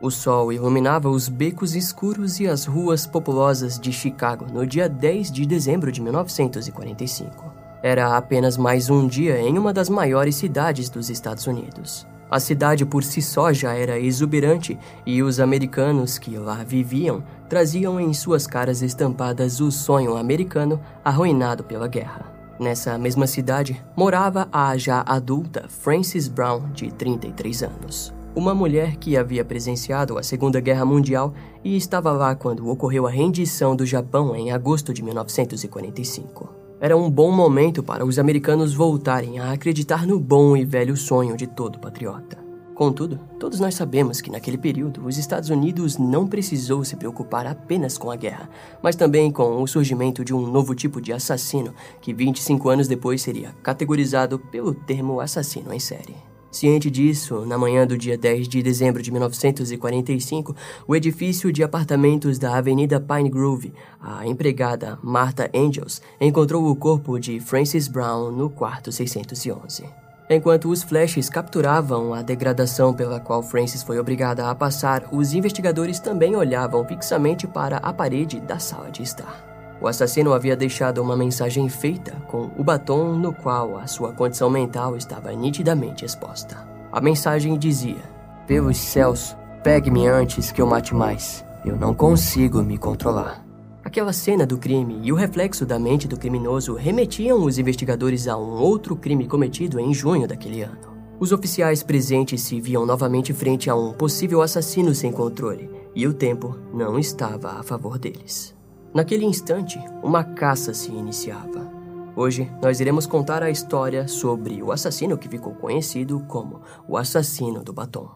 O 0.00 0.12
sol 0.12 0.52
iluminava 0.52 1.08
os 1.08 1.28
becos 1.28 1.74
escuros 1.74 2.38
e 2.38 2.46
as 2.46 2.64
ruas 2.66 3.04
populosas 3.04 3.80
de 3.80 3.92
Chicago 3.92 4.46
no 4.52 4.64
dia 4.64 4.88
10 4.88 5.32
de 5.32 5.44
dezembro 5.44 5.90
de 5.90 6.00
1945. 6.00 7.52
Era 7.82 8.16
apenas 8.16 8.56
mais 8.56 8.88
um 8.90 9.08
dia 9.08 9.40
em 9.40 9.58
uma 9.58 9.72
das 9.72 9.88
maiores 9.88 10.36
cidades 10.36 10.88
dos 10.88 11.10
Estados 11.10 11.48
Unidos. 11.48 12.06
A 12.30 12.38
cidade 12.38 12.86
por 12.86 13.02
si 13.02 13.20
só 13.20 13.52
já 13.52 13.74
era 13.74 13.98
exuberante 13.98 14.78
e 15.04 15.20
os 15.20 15.40
americanos 15.40 16.16
que 16.16 16.38
lá 16.38 16.62
viviam 16.62 17.24
traziam 17.48 17.98
em 17.98 18.14
suas 18.14 18.46
caras 18.46 18.82
estampadas 18.82 19.60
o 19.60 19.72
sonho 19.72 20.16
americano 20.16 20.80
arruinado 21.04 21.64
pela 21.64 21.88
guerra. 21.88 22.32
Nessa 22.60 22.96
mesma 22.98 23.26
cidade 23.26 23.82
morava 23.96 24.48
a 24.52 24.76
já 24.76 25.02
adulta 25.04 25.64
Frances 25.68 26.28
Brown, 26.28 26.70
de 26.72 26.92
33 26.92 27.64
anos 27.64 28.17
uma 28.38 28.54
mulher 28.54 28.96
que 28.96 29.16
havia 29.16 29.44
presenciado 29.44 30.16
a 30.16 30.22
Segunda 30.22 30.60
Guerra 30.60 30.84
Mundial 30.84 31.34
e 31.64 31.76
estava 31.76 32.12
lá 32.12 32.36
quando 32.36 32.68
ocorreu 32.68 33.04
a 33.04 33.10
rendição 33.10 33.74
do 33.74 33.84
Japão 33.84 34.34
em 34.36 34.52
agosto 34.52 34.94
de 34.94 35.02
1945. 35.02 36.48
Era 36.80 36.96
um 36.96 37.10
bom 37.10 37.32
momento 37.32 37.82
para 37.82 38.06
os 38.06 38.16
americanos 38.16 38.72
voltarem 38.72 39.40
a 39.40 39.50
acreditar 39.50 40.06
no 40.06 40.20
bom 40.20 40.56
e 40.56 40.64
velho 40.64 40.96
sonho 40.96 41.36
de 41.36 41.48
todo 41.48 41.80
patriota. 41.80 42.38
Contudo, 42.76 43.18
todos 43.40 43.58
nós 43.58 43.74
sabemos 43.74 44.20
que 44.20 44.30
naquele 44.30 44.56
período 44.56 45.04
os 45.04 45.18
Estados 45.18 45.50
Unidos 45.50 45.98
não 45.98 46.24
precisou 46.24 46.84
se 46.84 46.94
preocupar 46.94 47.44
apenas 47.44 47.98
com 47.98 48.08
a 48.08 48.14
guerra, 48.14 48.48
mas 48.80 48.94
também 48.94 49.32
com 49.32 49.60
o 49.60 49.66
surgimento 49.66 50.24
de 50.24 50.32
um 50.32 50.46
novo 50.46 50.76
tipo 50.76 51.00
de 51.00 51.12
assassino 51.12 51.74
que 52.00 52.14
25 52.14 52.68
anos 52.68 52.86
depois 52.86 53.20
seria 53.20 53.52
categorizado 53.64 54.38
pelo 54.38 54.72
termo 54.72 55.18
assassino 55.18 55.74
em 55.74 55.80
série. 55.80 56.27
Ciente 56.50 56.90
disso, 56.90 57.44
na 57.44 57.58
manhã 57.58 57.86
do 57.86 57.98
dia 57.98 58.16
10 58.16 58.48
de 58.48 58.62
dezembro 58.62 59.02
de 59.02 59.10
1945, 59.10 60.56
o 60.86 60.96
edifício 60.96 61.52
de 61.52 61.62
apartamentos 61.62 62.38
da 62.38 62.56
Avenida 62.56 62.98
Pine 62.98 63.28
Grove, 63.28 63.72
a 64.00 64.26
empregada 64.26 64.98
Martha 65.02 65.50
Angels, 65.54 66.00
encontrou 66.18 66.66
o 66.66 66.74
corpo 66.74 67.18
de 67.18 67.38
Francis 67.38 67.86
Brown 67.86 68.32
no 68.32 68.48
quarto 68.48 68.90
611. 68.90 69.84
Enquanto 70.30 70.70
os 70.70 70.82
flashes 70.82 71.28
capturavam 71.28 72.12
a 72.12 72.22
degradação 72.22 72.92
pela 72.94 73.20
qual 73.20 73.42
Francis 73.42 73.82
foi 73.82 73.98
obrigada 73.98 74.50
a 74.50 74.54
passar, 74.54 75.08
os 75.12 75.32
investigadores 75.34 76.00
também 76.00 76.34
olhavam 76.34 76.84
fixamente 76.84 77.46
para 77.46 77.76
a 77.78 77.92
parede 77.92 78.40
da 78.40 78.58
sala 78.58 78.90
de 78.90 79.02
estar. 79.02 79.57
O 79.80 79.86
assassino 79.86 80.32
havia 80.32 80.56
deixado 80.56 81.00
uma 81.00 81.16
mensagem 81.16 81.68
feita 81.68 82.12
com 82.26 82.50
o 82.58 82.64
batom 82.64 83.12
no 83.12 83.32
qual 83.32 83.78
a 83.78 83.86
sua 83.86 84.12
condição 84.12 84.50
mental 84.50 84.96
estava 84.96 85.32
nitidamente 85.32 86.04
exposta. 86.04 86.66
A 86.90 87.00
mensagem 87.00 87.56
dizia: 87.56 88.02
Pelos 88.46 88.76
céus, 88.76 89.36
pegue-me 89.62 90.06
antes 90.06 90.50
que 90.50 90.60
eu 90.60 90.66
mate 90.66 90.94
mais. 90.94 91.44
Eu 91.64 91.76
não 91.76 91.94
consigo 91.94 92.62
me 92.62 92.76
controlar. 92.76 93.44
Aquela 93.84 94.12
cena 94.12 94.44
do 94.44 94.58
crime 94.58 95.00
e 95.02 95.12
o 95.12 95.16
reflexo 95.16 95.64
da 95.64 95.78
mente 95.78 96.08
do 96.08 96.18
criminoso 96.18 96.74
remetiam 96.74 97.44
os 97.44 97.58
investigadores 97.58 98.26
a 98.26 98.36
um 98.36 98.60
outro 98.60 98.96
crime 98.96 99.26
cometido 99.26 99.78
em 99.78 99.94
junho 99.94 100.26
daquele 100.26 100.62
ano. 100.62 100.98
Os 101.20 101.32
oficiais 101.32 101.82
presentes 101.82 102.42
se 102.42 102.60
viam 102.60 102.84
novamente 102.84 103.32
frente 103.32 103.70
a 103.70 103.74
um 103.74 103.92
possível 103.92 104.42
assassino 104.42 104.94
sem 104.94 105.10
controle, 105.10 105.70
e 105.94 106.06
o 106.06 106.14
tempo 106.14 106.56
não 106.72 106.98
estava 106.98 107.58
a 107.58 107.62
favor 107.62 107.98
deles. 107.98 108.57
Naquele 108.94 109.24
instante, 109.24 109.78
uma 110.02 110.24
caça 110.24 110.72
se 110.72 110.90
iniciava. 110.90 111.70
Hoje, 112.16 112.50
nós 112.60 112.80
iremos 112.80 113.06
contar 113.06 113.42
a 113.42 113.50
história 113.50 114.08
sobre 114.08 114.62
o 114.62 114.72
assassino 114.72 115.16
que 115.16 115.28
ficou 115.28 115.54
conhecido 115.54 116.20
como 116.26 116.62
o 116.88 116.96
assassino 116.96 117.62
do 117.62 117.72
batom. 117.72 118.08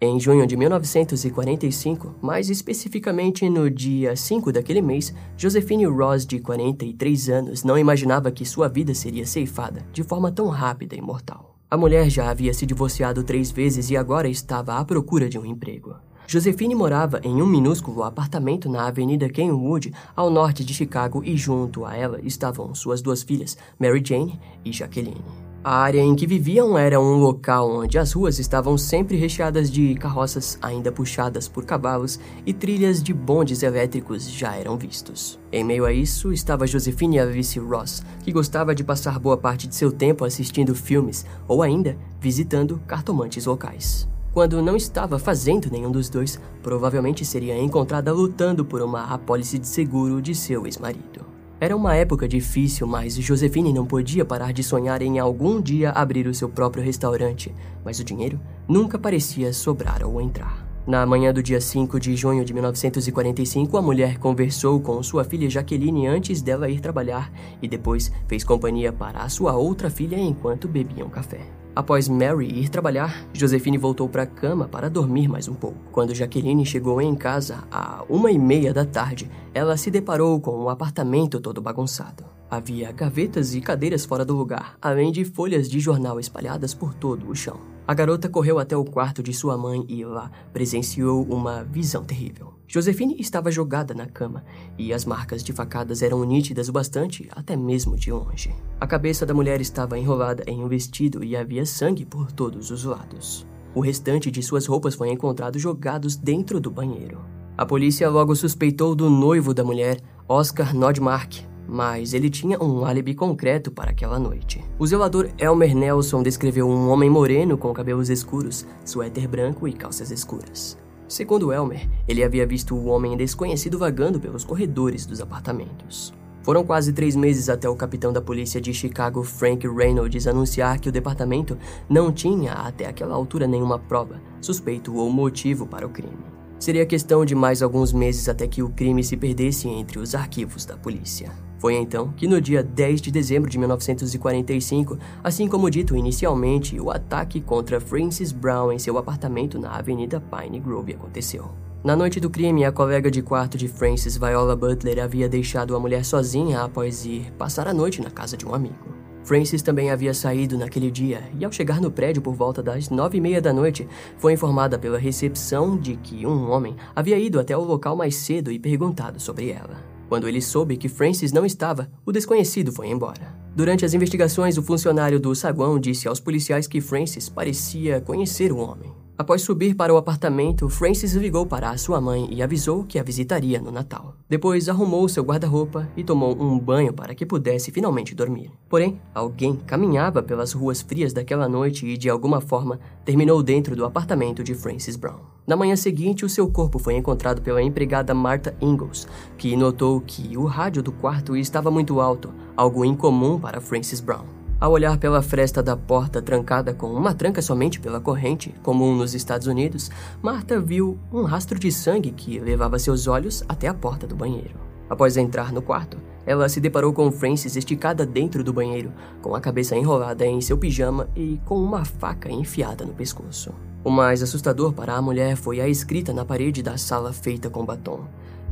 Em 0.00 0.18
junho 0.18 0.46
de 0.46 0.56
1945, 0.56 2.16
mais 2.20 2.50
especificamente 2.50 3.48
no 3.48 3.70
dia 3.70 4.16
5 4.16 4.52
daquele 4.52 4.82
mês, 4.82 5.14
Josephine 5.36 5.86
Ross, 5.86 6.26
de 6.26 6.40
43 6.40 7.28
anos, 7.30 7.64
não 7.64 7.78
imaginava 7.78 8.30
que 8.30 8.44
sua 8.44 8.68
vida 8.68 8.94
seria 8.94 9.24
ceifada 9.24 9.86
de 9.92 10.02
forma 10.02 10.32
tão 10.32 10.48
rápida 10.48 10.94
e 10.96 11.00
mortal. 11.00 11.53
A 11.70 11.76
mulher 11.76 12.08
já 12.08 12.30
havia 12.30 12.54
se 12.54 12.66
divorciado 12.66 13.24
três 13.24 13.50
vezes 13.50 13.90
e 13.90 13.96
agora 13.96 14.28
estava 14.28 14.78
à 14.78 14.84
procura 14.84 15.28
de 15.28 15.38
um 15.38 15.44
emprego. 15.44 15.96
Josephine 16.26 16.74
morava 16.74 17.20
em 17.22 17.42
um 17.42 17.46
minúsculo 17.46 18.02
apartamento 18.02 18.68
na 18.68 18.86
Avenida 18.86 19.28
Kenwood, 19.28 19.92
ao 20.16 20.30
norte 20.30 20.64
de 20.64 20.72
Chicago, 20.72 21.22
e 21.24 21.36
junto 21.36 21.84
a 21.84 21.94
ela 21.94 22.20
estavam 22.22 22.74
suas 22.74 23.02
duas 23.02 23.22
filhas, 23.22 23.58
Mary 23.78 24.02
Jane 24.04 24.40
e 24.64 24.72
Jacqueline. 24.72 25.43
A 25.66 25.78
área 25.78 26.02
em 26.02 26.14
que 26.14 26.26
viviam 26.26 26.76
era 26.76 27.00
um 27.00 27.16
local 27.16 27.70
onde 27.70 27.98
as 27.98 28.12
ruas 28.12 28.38
estavam 28.38 28.76
sempre 28.76 29.16
recheadas 29.16 29.70
de 29.70 29.94
carroças 29.94 30.58
ainda 30.60 30.92
puxadas 30.92 31.48
por 31.48 31.64
cavalos 31.64 32.20
e 32.44 32.52
trilhas 32.52 33.02
de 33.02 33.14
bondes 33.14 33.62
elétricos 33.62 34.30
já 34.30 34.54
eram 34.54 34.76
vistos. 34.76 35.40
Em 35.50 35.64
meio 35.64 35.86
a 35.86 35.92
isso 35.94 36.30
estava 36.34 36.66
Josephine 36.66 37.18
Alice 37.18 37.58
Ross, 37.58 38.02
que 38.22 38.30
gostava 38.30 38.74
de 38.74 38.84
passar 38.84 39.18
boa 39.18 39.38
parte 39.38 39.66
de 39.66 39.74
seu 39.74 39.90
tempo 39.90 40.26
assistindo 40.26 40.74
filmes 40.74 41.24
ou 41.48 41.62
ainda 41.62 41.96
visitando 42.20 42.78
cartomantes 42.86 43.46
locais. 43.46 44.06
Quando 44.34 44.60
não 44.60 44.76
estava 44.76 45.18
fazendo 45.18 45.70
nenhum 45.70 45.90
dos 45.90 46.10
dois, 46.10 46.38
provavelmente 46.62 47.24
seria 47.24 47.58
encontrada 47.58 48.12
lutando 48.12 48.66
por 48.66 48.82
uma 48.82 49.04
apólice 49.04 49.58
de 49.58 49.66
seguro 49.66 50.20
de 50.20 50.34
seu 50.34 50.66
ex-marido. 50.66 51.33
Era 51.64 51.74
uma 51.74 51.96
época 51.96 52.28
difícil, 52.28 52.86
mas 52.86 53.14
Josefine 53.14 53.72
não 53.72 53.86
podia 53.86 54.22
parar 54.22 54.52
de 54.52 54.62
sonhar 54.62 55.00
em 55.00 55.18
algum 55.18 55.62
dia 55.62 55.92
abrir 55.92 56.26
o 56.26 56.34
seu 56.34 56.46
próprio 56.46 56.84
restaurante, 56.84 57.54
mas 57.82 57.98
o 57.98 58.04
dinheiro 58.04 58.38
nunca 58.68 58.98
parecia 58.98 59.50
sobrar 59.50 60.04
ou 60.04 60.20
entrar. 60.20 60.62
Na 60.86 61.06
manhã 61.06 61.32
do 61.32 61.42
dia 61.42 61.62
5 61.62 61.98
de 61.98 62.14
junho 62.16 62.44
de 62.44 62.52
1945, 62.52 63.78
a 63.78 63.80
mulher 63.80 64.18
conversou 64.18 64.78
com 64.78 65.02
sua 65.02 65.24
filha 65.24 65.48
Jaqueline 65.48 66.06
antes 66.06 66.42
dela 66.42 66.68
ir 66.68 66.80
trabalhar 66.80 67.32
e 67.62 67.66
depois 67.66 68.12
fez 68.28 68.44
companhia 68.44 68.92
para 68.92 69.20
a 69.20 69.28
sua 69.30 69.54
outra 69.54 69.88
filha 69.88 70.18
enquanto 70.18 70.68
bebiam 70.68 71.08
café. 71.08 71.63
Após 71.76 72.08
Mary 72.08 72.46
ir 72.46 72.68
trabalhar, 72.68 73.26
Josephine 73.32 73.76
voltou 73.76 74.08
para 74.08 74.22
a 74.22 74.26
cama 74.26 74.68
para 74.68 74.88
dormir 74.88 75.26
mais 75.26 75.48
um 75.48 75.54
pouco. 75.54 75.76
Quando 75.90 76.14
Jaqueline 76.14 76.64
chegou 76.64 77.00
em 77.00 77.16
casa, 77.16 77.64
à 77.68 78.04
uma 78.08 78.30
e 78.30 78.38
meia 78.38 78.72
da 78.72 78.84
tarde, 78.84 79.28
ela 79.52 79.76
se 79.76 79.90
deparou 79.90 80.40
com 80.40 80.56
um 80.56 80.68
apartamento 80.68 81.40
todo 81.40 81.60
bagunçado. 81.60 82.24
Havia 82.54 82.92
gavetas 82.92 83.52
e 83.52 83.60
cadeiras 83.60 84.04
fora 84.04 84.24
do 84.24 84.32
lugar, 84.32 84.78
além 84.80 85.10
de 85.10 85.24
folhas 85.24 85.68
de 85.68 85.80
jornal 85.80 86.20
espalhadas 86.20 86.72
por 86.72 86.94
todo 86.94 87.28
o 87.28 87.34
chão. 87.34 87.58
A 87.84 87.92
garota 87.92 88.28
correu 88.28 88.60
até 88.60 88.76
o 88.76 88.84
quarto 88.84 89.24
de 89.24 89.34
sua 89.34 89.58
mãe 89.58 89.84
e 89.88 90.04
lá 90.04 90.30
presenciou 90.52 91.24
uma 91.24 91.64
visão 91.64 92.04
terrível. 92.04 92.54
Josefine 92.68 93.16
estava 93.18 93.50
jogada 93.50 93.92
na 93.92 94.06
cama 94.06 94.44
e 94.78 94.92
as 94.92 95.04
marcas 95.04 95.42
de 95.42 95.52
facadas 95.52 96.00
eram 96.00 96.22
nítidas 96.22 96.68
o 96.68 96.72
bastante, 96.72 97.28
até 97.32 97.56
mesmo 97.56 97.96
de 97.96 98.12
longe. 98.12 98.54
A 98.80 98.86
cabeça 98.86 99.26
da 99.26 99.34
mulher 99.34 99.60
estava 99.60 99.98
enrolada 99.98 100.44
em 100.46 100.62
um 100.62 100.68
vestido 100.68 101.24
e 101.24 101.34
havia 101.34 101.66
sangue 101.66 102.06
por 102.06 102.30
todos 102.30 102.70
os 102.70 102.84
lados. 102.84 103.44
O 103.74 103.80
restante 103.80 104.30
de 104.30 104.40
suas 104.44 104.64
roupas 104.66 104.94
foi 104.94 105.10
encontrado 105.10 105.58
jogados 105.58 106.14
dentro 106.14 106.60
do 106.60 106.70
banheiro. 106.70 107.18
A 107.58 107.66
polícia 107.66 108.08
logo 108.08 108.36
suspeitou 108.36 108.94
do 108.94 109.10
noivo 109.10 109.52
da 109.52 109.64
mulher, 109.64 110.00
Oscar 110.28 110.72
Nodmark, 110.72 111.52
mas 111.68 112.14
ele 112.14 112.30
tinha 112.30 112.62
um 112.62 112.84
álibi 112.84 113.14
concreto 113.14 113.70
para 113.70 113.90
aquela 113.90 114.18
noite. 114.18 114.62
O 114.78 114.86
zelador 114.86 115.28
Elmer 115.38 115.74
Nelson 115.74 116.22
descreveu 116.22 116.68
um 116.68 116.88
homem 116.88 117.10
moreno 117.10 117.56
com 117.56 117.72
cabelos 117.72 118.10
escuros, 118.10 118.66
suéter 118.84 119.28
branco 119.28 119.66
e 119.66 119.72
calças 119.72 120.10
escuras. 120.10 120.78
Segundo 121.06 121.52
Elmer, 121.52 121.88
ele 122.08 122.24
havia 122.24 122.46
visto 122.46 122.74
o 122.74 122.86
homem 122.86 123.16
desconhecido 123.16 123.78
vagando 123.78 124.18
pelos 124.18 124.44
corredores 124.44 125.06
dos 125.06 125.20
apartamentos. 125.20 126.12
Foram 126.42 126.62
quase 126.62 126.92
três 126.92 127.16
meses 127.16 127.48
até 127.48 127.68
o 127.68 127.74
capitão 127.76 128.12
da 128.12 128.20
polícia 128.20 128.60
de 128.60 128.74
Chicago, 128.74 129.22
Frank 129.22 129.66
Reynolds, 129.66 130.26
anunciar 130.26 130.78
que 130.78 130.90
o 130.90 130.92
departamento 130.92 131.56
não 131.88 132.12
tinha 132.12 132.52
até 132.52 132.86
aquela 132.86 133.14
altura 133.14 133.46
nenhuma 133.46 133.78
prova, 133.78 134.20
suspeito 134.42 134.94
ou 134.94 135.10
motivo 135.10 135.66
para 135.66 135.86
o 135.86 135.90
crime. 135.90 136.33
Seria 136.58 136.86
questão 136.86 137.24
de 137.24 137.34
mais 137.34 137.62
alguns 137.62 137.92
meses 137.92 138.28
até 138.28 138.46
que 138.46 138.62
o 138.62 138.70
crime 138.70 139.04
se 139.04 139.16
perdesse 139.16 139.68
entre 139.68 139.98
os 139.98 140.14
arquivos 140.14 140.64
da 140.64 140.76
polícia. 140.76 141.30
Foi 141.58 141.74
então 141.74 142.12
que, 142.12 142.26
no 142.26 142.40
dia 142.40 142.62
10 142.62 143.00
de 143.00 143.10
dezembro 143.10 143.48
de 143.48 143.58
1945, 143.58 144.98
assim 145.22 145.48
como 145.48 145.70
dito 145.70 145.96
inicialmente, 145.96 146.78
o 146.78 146.90
ataque 146.90 147.40
contra 147.40 147.80
Francis 147.80 148.32
Brown 148.32 148.72
em 148.72 148.78
seu 148.78 148.98
apartamento 148.98 149.58
na 149.58 149.70
Avenida 149.70 150.20
Pine 150.20 150.60
Grove 150.60 150.92
aconteceu. 150.92 151.50
Na 151.82 151.94
noite 151.94 152.18
do 152.18 152.30
crime, 152.30 152.64
a 152.64 152.72
colega 152.72 153.10
de 153.10 153.20
quarto 153.20 153.58
de 153.58 153.68
Francis, 153.68 154.16
Viola 154.16 154.56
Butler, 154.56 155.02
havia 155.02 155.28
deixado 155.28 155.76
a 155.76 155.80
mulher 155.80 156.04
sozinha 156.04 156.62
após 156.62 157.04
ir 157.04 157.30
passar 157.38 157.68
a 157.68 157.74
noite 157.74 158.00
na 158.00 158.10
casa 158.10 158.36
de 158.36 158.46
um 158.46 158.54
amigo. 158.54 158.94
Francis 159.24 159.62
também 159.62 159.90
havia 159.90 160.12
saído 160.12 160.58
naquele 160.58 160.90
dia 160.90 161.22
e, 161.38 161.44
ao 161.44 161.50
chegar 161.50 161.80
no 161.80 161.90
prédio 161.90 162.22
por 162.22 162.34
volta 162.34 162.62
das 162.62 162.90
nove 162.90 163.18
e 163.18 163.20
meia 163.20 163.40
da 163.40 163.52
noite, 163.52 163.88
foi 164.18 164.34
informada 164.34 164.78
pela 164.78 164.98
recepção 164.98 165.76
de 165.78 165.96
que 165.96 166.26
um 166.26 166.50
homem 166.50 166.76
havia 166.94 167.18
ido 167.18 167.40
até 167.40 167.56
o 167.56 167.64
local 167.64 167.96
mais 167.96 168.16
cedo 168.16 168.52
e 168.52 168.58
perguntado 168.58 169.18
sobre 169.18 169.50
ela. 169.50 169.82
Quando 170.08 170.28
ele 170.28 170.42
soube 170.42 170.76
que 170.76 170.88
Francis 170.88 171.32
não 171.32 171.46
estava, 171.46 171.90
o 172.04 172.12
desconhecido 172.12 172.70
foi 172.70 172.88
embora. 172.88 173.34
Durante 173.56 173.84
as 173.84 173.94
investigações, 173.94 174.58
o 174.58 174.62
funcionário 174.62 175.18
do 175.18 175.34
saguão 175.34 175.78
disse 175.78 176.06
aos 176.06 176.20
policiais 176.20 176.66
que 176.66 176.80
Francis 176.80 177.28
parecia 177.28 178.00
conhecer 178.00 178.52
o 178.52 178.58
homem. 178.58 179.03
Após 179.16 179.42
subir 179.42 179.76
para 179.76 179.94
o 179.94 179.96
apartamento, 179.96 180.68
Francis 180.68 181.12
ligou 181.14 181.46
para 181.46 181.76
sua 181.76 182.00
mãe 182.00 182.28
e 182.32 182.42
avisou 182.42 182.82
que 182.82 182.98
a 182.98 183.02
visitaria 183.02 183.60
no 183.60 183.70
Natal. 183.70 184.16
Depois 184.28 184.68
arrumou 184.68 185.08
seu 185.08 185.22
guarda-roupa 185.22 185.88
e 185.96 186.02
tomou 186.02 186.36
um 186.36 186.58
banho 186.58 186.92
para 186.92 187.14
que 187.14 187.24
pudesse 187.24 187.70
finalmente 187.70 188.12
dormir. 188.12 188.50
Porém, 188.68 189.00
alguém 189.14 189.54
caminhava 189.54 190.20
pelas 190.20 190.52
ruas 190.52 190.82
frias 190.82 191.12
daquela 191.12 191.48
noite 191.48 191.86
e, 191.86 191.96
de 191.96 192.10
alguma 192.10 192.40
forma, 192.40 192.80
terminou 193.04 193.40
dentro 193.40 193.76
do 193.76 193.84
apartamento 193.84 194.42
de 194.42 194.52
Francis 194.52 194.96
Brown. 194.96 195.20
Na 195.46 195.54
manhã 195.54 195.76
seguinte, 195.76 196.24
o 196.24 196.28
seu 196.28 196.50
corpo 196.50 196.80
foi 196.80 196.96
encontrado 196.96 197.40
pela 197.40 197.62
empregada 197.62 198.12
Martha 198.14 198.56
Ingalls, 198.60 199.06
que 199.38 199.56
notou 199.56 200.00
que 200.00 200.36
o 200.36 200.44
rádio 200.44 200.82
do 200.82 200.90
quarto 200.90 201.36
estava 201.36 201.70
muito 201.70 202.00
alto, 202.00 202.34
algo 202.56 202.84
incomum 202.84 203.38
para 203.38 203.60
Francis 203.60 204.00
Brown. 204.00 204.43
Ao 204.64 204.72
olhar 204.72 204.96
pela 204.96 205.20
fresta 205.20 205.62
da 205.62 205.76
porta 205.76 206.22
trancada 206.22 206.72
com 206.72 206.86
uma 206.86 207.12
tranca 207.12 207.42
somente 207.42 207.78
pela 207.78 208.00
corrente, 208.00 208.54
comum 208.62 208.96
nos 208.96 209.14
Estados 209.14 209.46
Unidos, 209.46 209.90
Marta 210.22 210.58
viu 210.58 210.98
um 211.12 211.22
rastro 211.24 211.58
de 211.58 211.70
sangue 211.70 212.10
que 212.10 212.40
levava 212.40 212.78
seus 212.78 213.06
olhos 213.06 213.44
até 213.46 213.68
a 213.68 213.74
porta 213.74 214.06
do 214.06 214.16
banheiro. 214.16 214.58
Após 214.88 215.18
entrar 215.18 215.52
no 215.52 215.60
quarto, 215.60 215.98
ela 216.24 216.48
se 216.48 216.62
deparou 216.62 216.94
com 216.94 217.12
Francis 217.12 217.56
esticada 217.56 218.06
dentro 218.06 218.42
do 218.42 218.54
banheiro, 218.54 218.90
com 219.20 219.34
a 219.34 219.40
cabeça 219.40 219.76
enrolada 219.76 220.24
em 220.24 220.40
seu 220.40 220.56
pijama 220.56 221.10
e 221.14 221.38
com 221.44 221.62
uma 221.62 221.84
faca 221.84 222.32
enfiada 222.32 222.86
no 222.86 222.94
pescoço. 222.94 223.52
O 223.84 223.90
mais 223.90 224.22
assustador 224.22 224.72
para 224.72 224.94
a 224.94 225.02
mulher 225.02 225.36
foi 225.36 225.60
a 225.60 225.68
escrita 225.68 226.10
na 226.10 226.24
parede 226.24 226.62
da 226.62 226.78
sala 226.78 227.12
feita 227.12 227.50
com 227.50 227.66
batom: 227.66 228.06